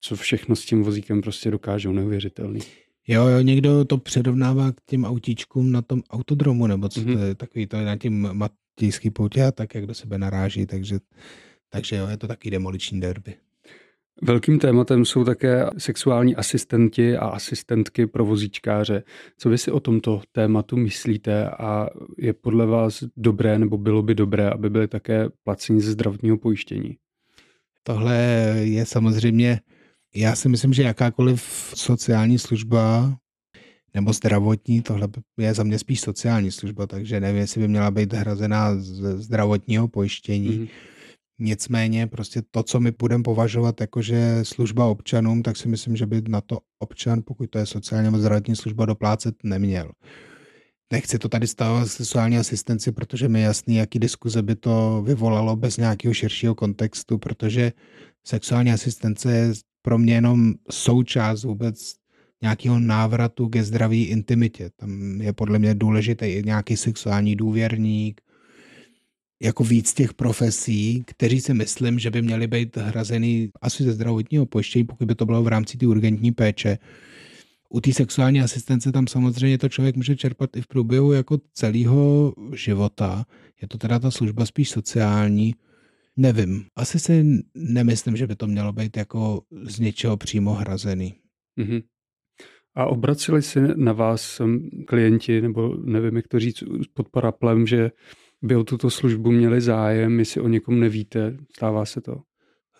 co 0.00 0.16
všechno 0.16 0.56
s 0.56 0.64
tím 0.64 0.82
vozíkem 0.82 1.20
prostě 1.20 1.50
dokážou, 1.50 1.92
neuvěřitelný. 1.92 2.60
Jo, 3.08 3.26
jo, 3.26 3.40
někdo 3.40 3.84
to 3.84 3.98
předovnává 3.98 4.72
k 4.72 4.76
těm 4.86 5.04
autíčkům 5.04 5.72
na 5.72 5.82
tom 5.82 6.02
autodromu, 6.10 6.66
nebo 6.66 6.88
co 6.88 7.00
mm-hmm. 7.00 7.18
to 7.18 7.24
je 7.24 7.34
takový, 7.34 7.66
to 7.66 7.76
je 7.76 7.84
na 7.84 7.96
tím 7.96 8.28
matějský 8.32 9.10
poutě 9.10 9.44
a 9.44 9.52
tak, 9.52 9.74
jak 9.74 9.86
do 9.86 9.94
sebe 9.94 10.18
naráží, 10.18 10.66
takže, 10.66 10.98
takže 11.68 11.96
jo, 11.96 12.06
je 12.08 12.16
to 12.16 12.28
taky 12.28 12.50
demoliční 12.50 13.00
derby. 13.00 13.34
Velkým 14.22 14.58
tématem 14.58 15.04
jsou 15.04 15.24
také 15.24 15.66
sexuální 15.78 16.36
asistenti 16.36 17.16
a 17.16 17.26
asistentky 17.26 18.06
pro 18.06 18.24
vozíčkáře. 18.24 19.02
Co 19.38 19.48
vy 19.48 19.58
si 19.58 19.70
o 19.70 19.80
tomto 19.80 20.22
tématu 20.32 20.76
myslíte 20.76 21.48
a 21.50 21.88
je 22.18 22.32
podle 22.32 22.66
vás 22.66 23.04
dobré 23.16 23.58
nebo 23.58 23.78
bylo 23.78 24.02
by 24.02 24.14
dobré, 24.14 24.50
aby 24.50 24.70
byly 24.70 24.88
také 24.88 25.28
placení 25.44 25.80
ze 25.80 25.92
zdravotního 25.92 26.36
pojištění? 26.38 26.96
Tohle 27.82 28.16
je 28.62 28.86
samozřejmě 28.86 29.60
já 30.16 30.36
si 30.36 30.48
myslím, 30.48 30.72
že 30.72 30.82
jakákoliv 30.82 31.42
sociální 31.74 32.38
služba 32.38 33.16
nebo 33.94 34.12
zdravotní, 34.12 34.82
tohle 34.82 35.08
je 35.38 35.54
za 35.54 35.62
mě 35.62 35.78
spíš 35.78 36.00
sociální 36.00 36.50
služba, 36.50 36.86
takže 36.86 37.20
nevím, 37.20 37.40
jestli 37.40 37.60
by 37.60 37.68
měla 37.68 37.90
být 37.90 38.12
hrazená 38.12 38.76
z 38.76 39.22
zdravotního 39.22 39.88
pojištění. 39.88 40.50
Mm-hmm. 40.50 40.68
Nicméně 41.38 42.06
prostě 42.06 42.42
to, 42.50 42.62
co 42.62 42.80
my 42.80 42.92
budeme 42.98 43.24
považovat 43.24 43.80
jako, 43.80 44.02
že 44.02 44.38
služba 44.42 44.86
občanům, 44.86 45.42
tak 45.42 45.56
si 45.56 45.68
myslím, 45.68 45.96
že 45.96 46.06
by 46.06 46.22
na 46.28 46.40
to 46.40 46.58
občan, 46.78 47.22
pokud 47.26 47.50
to 47.50 47.58
je 47.58 47.66
sociální 47.66 48.04
nebo 48.04 48.18
zdravotní 48.18 48.56
služba, 48.56 48.86
doplácet 48.86 49.34
neměl. 49.44 49.90
Nechci 50.92 51.18
to 51.18 51.28
tady 51.28 51.46
stavovat 51.46 51.88
sexuální 51.88 52.38
asistenci, 52.38 52.92
protože 52.92 53.28
mi 53.28 53.40
je 53.40 53.44
jasný, 53.44 53.76
jaký 53.76 53.98
diskuze 53.98 54.42
by 54.42 54.56
to 54.56 55.02
vyvolalo 55.06 55.56
bez 55.56 55.76
nějakého 55.76 56.14
širšího 56.14 56.54
kontextu, 56.54 57.18
protože 57.18 57.72
sexuální 58.26 58.72
asistence 58.72 59.32
je 59.32 59.52
pro 59.82 59.98
mě 59.98 60.14
jenom 60.14 60.54
součást 60.70 61.44
vůbec 61.44 61.94
nějakého 62.42 62.78
návratu 62.78 63.48
ke 63.48 63.64
zdraví 63.64 64.04
intimitě. 64.04 64.70
Tam 64.76 65.20
je 65.20 65.32
podle 65.32 65.58
mě 65.58 65.74
důležitý 65.74 66.26
i 66.26 66.42
nějaký 66.44 66.76
sexuální 66.76 67.36
důvěrník, 67.36 68.20
jako 69.42 69.64
víc 69.64 69.94
těch 69.94 70.14
profesí, 70.14 71.02
kteří 71.06 71.40
si 71.40 71.54
myslím, 71.54 71.98
že 71.98 72.10
by 72.10 72.22
měly 72.22 72.46
být 72.46 72.76
hrazený 72.76 73.50
asi 73.62 73.84
ze 73.84 73.92
zdravotního 73.92 74.46
pojištění, 74.46 74.84
pokud 74.84 75.04
by 75.04 75.14
to 75.14 75.26
bylo 75.26 75.42
v 75.42 75.48
rámci 75.48 75.78
té 75.78 75.86
urgentní 75.86 76.32
péče. 76.32 76.78
U 77.68 77.80
té 77.80 77.92
sexuální 77.92 78.40
asistence 78.40 78.92
tam 78.92 79.06
samozřejmě 79.06 79.58
to 79.58 79.68
člověk 79.68 79.96
může 79.96 80.16
čerpat 80.16 80.56
i 80.56 80.60
v 80.60 80.66
průběhu 80.66 81.12
jako 81.12 81.38
celého 81.52 82.34
života. 82.54 83.26
Je 83.62 83.68
to 83.68 83.78
teda 83.78 83.98
ta 83.98 84.10
služba 84.10 84.46
spíš 84.46 84.70
sociální, 84.70 85.54
Nevím. 86.16 86.64
Asi 86.76 86.98
si 86.98 87.42
nemyslím, 87.54 88.16
že 88.16 88.26
by 88.26 88.36
to 88.36 88.46
mělo 88.46 88.72
být 88.72 88.96
jako 88.96 89.42
z 89.62 89.80
něčeho 89.80 90.16
přímo 90.16 90.52
hrazený. 90.52 91.14
Mm-hmm. 91.58 91.82
A 92.74 92.86
obraceli 92.86 93.42
se 93.42 93.60
na 93.76 93.92
vás 93.92 94.40
klienti, 94.86 95.40
nebo 95.40 95.76
nevím, 95.76 96.16
jak 96.16 96.28
to 96.28 96.38
říct, 96.38 96.64
pod 96.94 97.08
paraplem, 97.08 97.66
že 97.66 97.90
by 98.44 98.56
o 98.56 98.64
tuto 98.64 98.90
službu 98.90 99.30
měli 99.30 99.60
zájem, 99.60 100.18
jestli 100.18 100.40
o 100.40 100.48
někom 100.48 100.80
nevíte, 100.80 101.36
stává 101.56 101.84
se 101.84 102.00
to? 102.00 102.20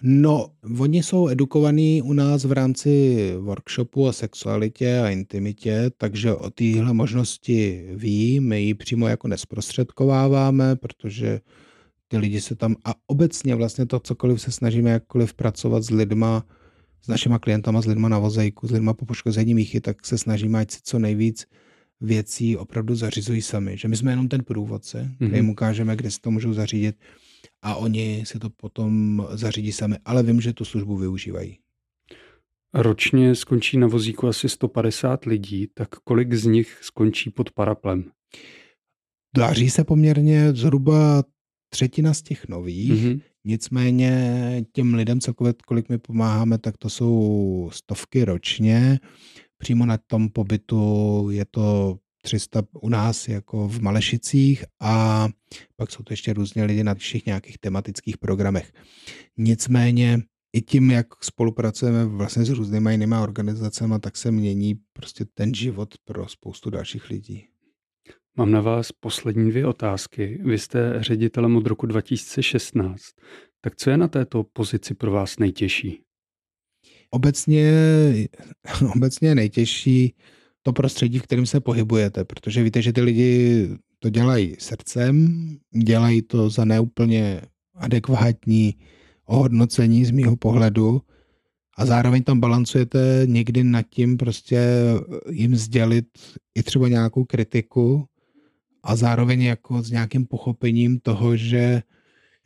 No, 0.02 0.50
oni 0.80 1.02
jsou 1.02 1.28
edukovaní 1.28 2.02
u 2.02 2.12
nás 2.12 2.44
v 2.44 2.52
rámci 2.52 3.16
workshopu 3.38 4.04
o 4.04 4.12
sexualitě 4.12 4.98
a 4.98 5.08
intimitě, 5.08 5.90
takže 5.96 6.34
o 6.34 6.50
téhle 6.50 6.92
možnosti 6.92 7.88
ví, 7.94 8.40
my 8.40 8.62
ji 8.62 8.74
přímo 8.74 9.08
jako 9.08 9.28
nesprostředkováváme, 9.28 10.76
protože 10.76 11.40
ty 12.08 12.16
lidi 12.16 12.40
se 12.40 12.56
tam 12.56 12.76
a 12.84 12.94
obecně 13.06 13.54
vlastně 13.54 13.86
to, 13.86 14.00
cokoliv 14.00 14.40
se 14.40 14.52
snažíme 14.52 14.90
jakkoliv 14.90 15.34
pracovat 15.34 15.82
s 15.82 15.90
lidma, 15.90 16.44
s 17.02 17.08
našima 17.08 17.38
klientama, 17.38 17.82
s 17.82 17.86
lidma 17.86 18.08
na 18.08 18.18
vozejku, 18.18 18.68
s 18.68 18.70
lidma 18.70 18.94
po 18.94 19.06
poškození 19.06 19.54
míchy, 19.54 19.80
tak 19.80 20.06
se 20.06 20.18
snažíme, 20.18 20.60
ať 20.60 20.70
si 20.70 20.78
co 20.82 20.98
nejvíc 20.98 21.46
věcí 22.04 22.56
opravdu 22.56 22.94
zařizují 22.94 23.42
sami. 23.42 23.78
Že 23.78 23.88
my 23.88 23.96
jsme 23.96 24.12
jenom 24.12 24.28
ten 24.28 24.44
průvodce, 24.44 25.02
mm-hmm. 25.02 25.16
který 25.16 25.36
jim 25.36 25.50
ukážeme, 25.50 25.96
kde 25.96 26.10
si 26.10 26.20
to 26.20 26.30
můžou 26.30 26.52
zařídit 26.52 26.96
a 27.62 27.74
oni 27.74 28.22
si 28.26 28.38
to 28.38 28.50
potom 28.50 29.26
zařídí 29.30 29.72
sami, 29.72 29.96
ale 30.04 30.22
vím, 30.22 30.40
že 30.40 30.52
tu 30.52 30.64
službu 30.64 30.96
využívají. 30.96 31.58
Ročně 32.74 33.34
skončí 33.34 33.78
na 33.78 33.86
vozíku 33.86 34.26
asi 34.26 34.48
150 34.48 35.24
lidí, 35.24 35.68
tak 35.74 35.88
kolik 35.88 36.34
z 36.34 36.44
nich 36.44 36.78
skončí 36.82 37.30
pod 37.30 37.50
paraplem? 37.50 38.10
Daří 39.36 39.70
se 39.70 39.84
poměrně 39.84 40.52
zhruba 40.52 41.24
třetina 41.68 42.14
z 42.14 42.22
těch 42.22 42.48
nových, 42.48 42.92
mm-hmm. 42.92 43.20
nicméně 43.44 44.64
těm 44.72 44.94
lidem 44.94 45.20
celkově, 45.20 45.54
kolik 45.66 45.88
my 45.88 45.98
pomáháme, 45.98 46.58
tak 46.58 46.76
to 46.76 46.90
jsou 46.90 47.70
stovky 47.72 48.24
ročně. 48.24 49.00
Přímo 49.58 49.86
na 49.86 49.98
tom 49.98 50.28
pobytu 50.28 51.28
je 51.30 51.44
to 51.50 51.96
300 52.22 52.62
u 52.72 52.88
nás 52.88 53.28
jako 53.28 53.68
v 53.68 53.80
Malešicích 53.80 54.64
a 54.80 55.28
pak 55.76 55.90
jsou 55.90 56.02
to 56.02 56.12
ještě 56.12 56.32
různě 56.32 56.64
lidi 56.64 56.84
na 56.84 56.94
všech 56.94 57.26
nějakých 57.26 57.58
tematických 57.58 58.18
programech. 58.18 58.72
Nicméně 59.36 60.22
i 60.52 60.62
tím, 60.62 60.90
jak 60.90 61.06
spolupracujeme 61.24 62.04
vlastně 62.04 62.44
s 62.44 62.50
různýma 62.50 62.90
jinýma 62.90 63.22
organizacemi, 63.22 63.94
tak 64.00 64.16
se 64.16 64.30
mění 64.30 64.74
prostě 64.92 65.24
ten 65.34 65.54
život 65.54 65.94
pro 66.04 66.28
spoustu 66.28 66.70
dalších 66.70 67.10
lidí. 67.10 67.46
Mám 68.36 68.50
na 68.50 68.60
vás 68.60 68.92
poslední 68.92 69.50
dvě 69.50 69.66
otázky. 69.66 70.40
Vy 70.44 70.58
jste 70.58 71.02
ředitelem 71.02 71.56
od 71.56 71.66
roku 71.66 71.86
2016. 71.86 73.02
Tak 73.60 73.76
co 73.76 73.90
je 73.90 73.96
na 73.96 74.08
této 74.08 74.44
pozici 74.44 74.94
pro 74.94 75.10
vás 75.10 75.38
nejtěžší? 75.38 76.03
Obecně, 77.14 77.72
obecně 78.96 79.34
nejtěžší 79.34 80.14
to 80.62 80.72
prostředí, 80.72 81.18
v 81.18 81.22
kterém 81.22 81.46
se 81.46 81.60
pohybujete, 81.60 82.24
protože 82.24 82.62
víte, 82.62 82.82
že 82.82 82.92
ty 82.92 83.00
lidi 83.00 83.68
to 83.98 84.10
dělají 84.10 84.56
srdcem, 84.58 85.36
dělají 85.84 86.22
to 86.22 86.50
za 86.50 86.64
neúplně 86.64 87.40
adekvátní 87.74 88.74
ohodnocení 89.26 90.04
z 90.04 90.10
mýho 90.10 90.36
pohledu 90.36 91.02
a 91.76 91.86
zároveň 91.86 92.22
tam 92.22 92.40
balancujete 92.40 93.22
někdy 93.26 93.64
nad 93.64 93.86
tím 93.90 94.16
prostě 94.16 94.60
jim 95.30 95.56
sdělit 95.56 96.06
i 96.54 96.62
třeba 96.62 96.88
nějakou 96.88 97.24
kritiku 97.24 98.04
a 98.82 98.96
zároveň 98.96 99.42
jako 99.42 99.82
s 99.82 99.90
nějakým 99.90 100.26
pochopením 100.26 100.98
toho, 100.98 101.36
že 101.36 101.82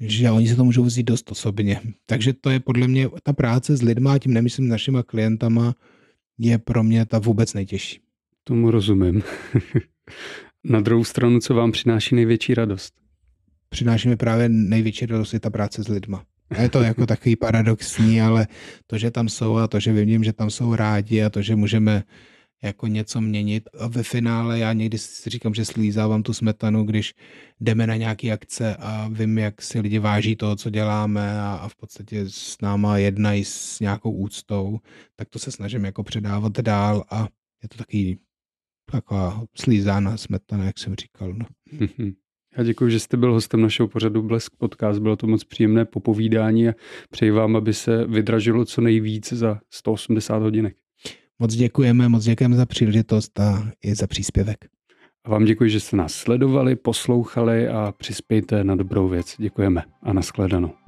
že 0.01 0.31
oni 0.31 0.49
se 0.49 0.57
to 0.57 0.65
můžou 0.65 0.85
vzít 0.85 1.03
dost 1.03 1.33
osobně. 1.33 1.81
Takže 2.07 2.33
to 2.33 2.51
je 2.51 2.61
podle 2.61 2.89
mě 2.89 3.09
ta 3.23 3.33
práce 3.33 3.77
s 3.77 3.83
lidma, 3.83 4.19
tím 4.19 4.35
nemyslím 4.35 4.69
našima 4.69 5.03
klientama, 5.03 5.75
je 6.39 6.59
pro 6.59 6.83
mě 6.83 7.07
ta 7.07 7.19
vůbec 7.19 7.55
nejtěžší. 7.55 8.01
Tomu 8.45 8.71
rozumím. 8.71 9.23
Na 10.65 10.81
druhou 10.81 11.05
stranu, 11.05 11.41
co 11.41 11.55
vám 11.55 11.73
přináší 11.73 12.15
největší 12.15 12.55
radost? 12.55 12.95
Přináší 13.69 14.09
mi 14.09 14.17
právě 14.17 14.49
největší 14.49 15.07
radost 15.07 15.33
je 15.33 15.41
ta 15.41 15.51
práce 15.51 15.83
s 15.83 15.89
lidma. 15.89 16.25
Je 16.63 16.69
to 16.69 16.83
jako 16.83 17.07
takový 17.07 17.37
paradoxní, 17.37 18.21
ale 18.21 18.47
to, 18.87 18.99
že 18.99 19.11
tam 19.11 19.29
jsou 19.29 19.57
a 19.57 19.69
to, 19.69 19.81
že 19.81 19.93
vidím, 19.93 20.25
že 20.25 20.33
tam 20.33 20.51
jsou 20.51 20.75
rádi 20.75 21.23
a 21.23 21.31
to, 21.31 21.43
že 21.43 21.57
můžeme 21.57 22.03
jako 22.63 22.87
něco 22.87 23.21
měnit. 23.21 23.69
A 23.79 23.89
ve 23.89 24.03
finále 24.03 24.59
já 24.59 24.73
někdy 24.73 24.99
si 24.99 25.31
říkám, 25.31 25.55
že 25.55 25.65
slízávám 25.65 26.23
tu 26.23 26.33
smetanu, 26.33 26.85
když 26.85 27.15
jdeme 27.61 27.87
na 27.87 27.97
nějaké 27.97 28.33
akce 28.33 28.77
a 28.77 29.09
vím, 29.13 29.39
jak 29.39 29.63
si 29.63 29.81
lidi 29.81 29.99
váží 29.99 30.37
toho, 30.37 30.57
co 30.57 30.71
děláme 30.71 31.41
a, 31.41 31.55
a 31.55 31.69
v 31.69 31.77
podstatě 31.77 32.25
s 32.29 32.57
náma 32.63 32.99
jednají 32.99 33.45
s 33.45 33.81
nějakou 33.81 34.11
úctou, 34.11 34.79
tak 35.17 35.29
to 35.29 35.39
se 35.39 35.51
snažím 35.51 35.85
jako 35.85 36.03
předávat 36.03 36.61
dál 36.61 37.05
a 37.11 37.29
je 37.63 37.69
to 37.69 37.79
takový 37.79 38.19
taková 38.93 39.45
slízána 39.55 40.17
smetana, 40.17 40.65
jak 40.65 40.79
jsem 40.79 40.95
říkal. 40.95 41.35
No. 41.35 41.47
Já 42.57 42.65
děkuji, 42.65 42.91
že 42.91 43.01
jste 43.01 43.17
byl 43.17 43.33
hostem 43.33 43.61
našeho 43.61 43.89
pořadu 43.89 44.23
Blesk 44.23 44.57
Podcast. 44.57 45.01
Bylo 45.01 45.17
to 45.17 45.27
moc 45.27 45.45
příjemné 45.45 45.85
popovídání 45.85 46.69
a 46.69 46.75
přeji 47.11 47.31
vám, 47.31 47.57
aby 47.57 47.75
se 47.75 48.05
vydražilo 48.05 48.65
co 48.65 48.81
nejvíc 48.81 49.33
za 49.33 49.61
180 49.71 50.39
hodinek. 50.39 50.77
Moc 51.41 51.55
děkujeme, 51.55 52.09
moc 52.09 52.25
děkujeme 52.25 52.57
za 52.57 52.67
příležitost 52.67 53.41
a 53.41 53.71
i 53.85 53.95
za 53.95 54.07
příspěvek. 54.07 54.65
A 55.25 55.31
vám 55.31 55.45
děkuji, 55.45 55.71
že 55.71 55.81
jste 55.81 55.97
nás 55.97 56.13
sledovali, 56.13 56.77
poslouchali 56.77 57.69
a 57.69 57.95
přispějte 57.99 58.65
na 58.65 58.77
dobrou 58.77 59.09
věc. 59.09 59.35
Děkujeme 59.39 59.83
a 60.03 60.13
nashledanou. 60.13 60.88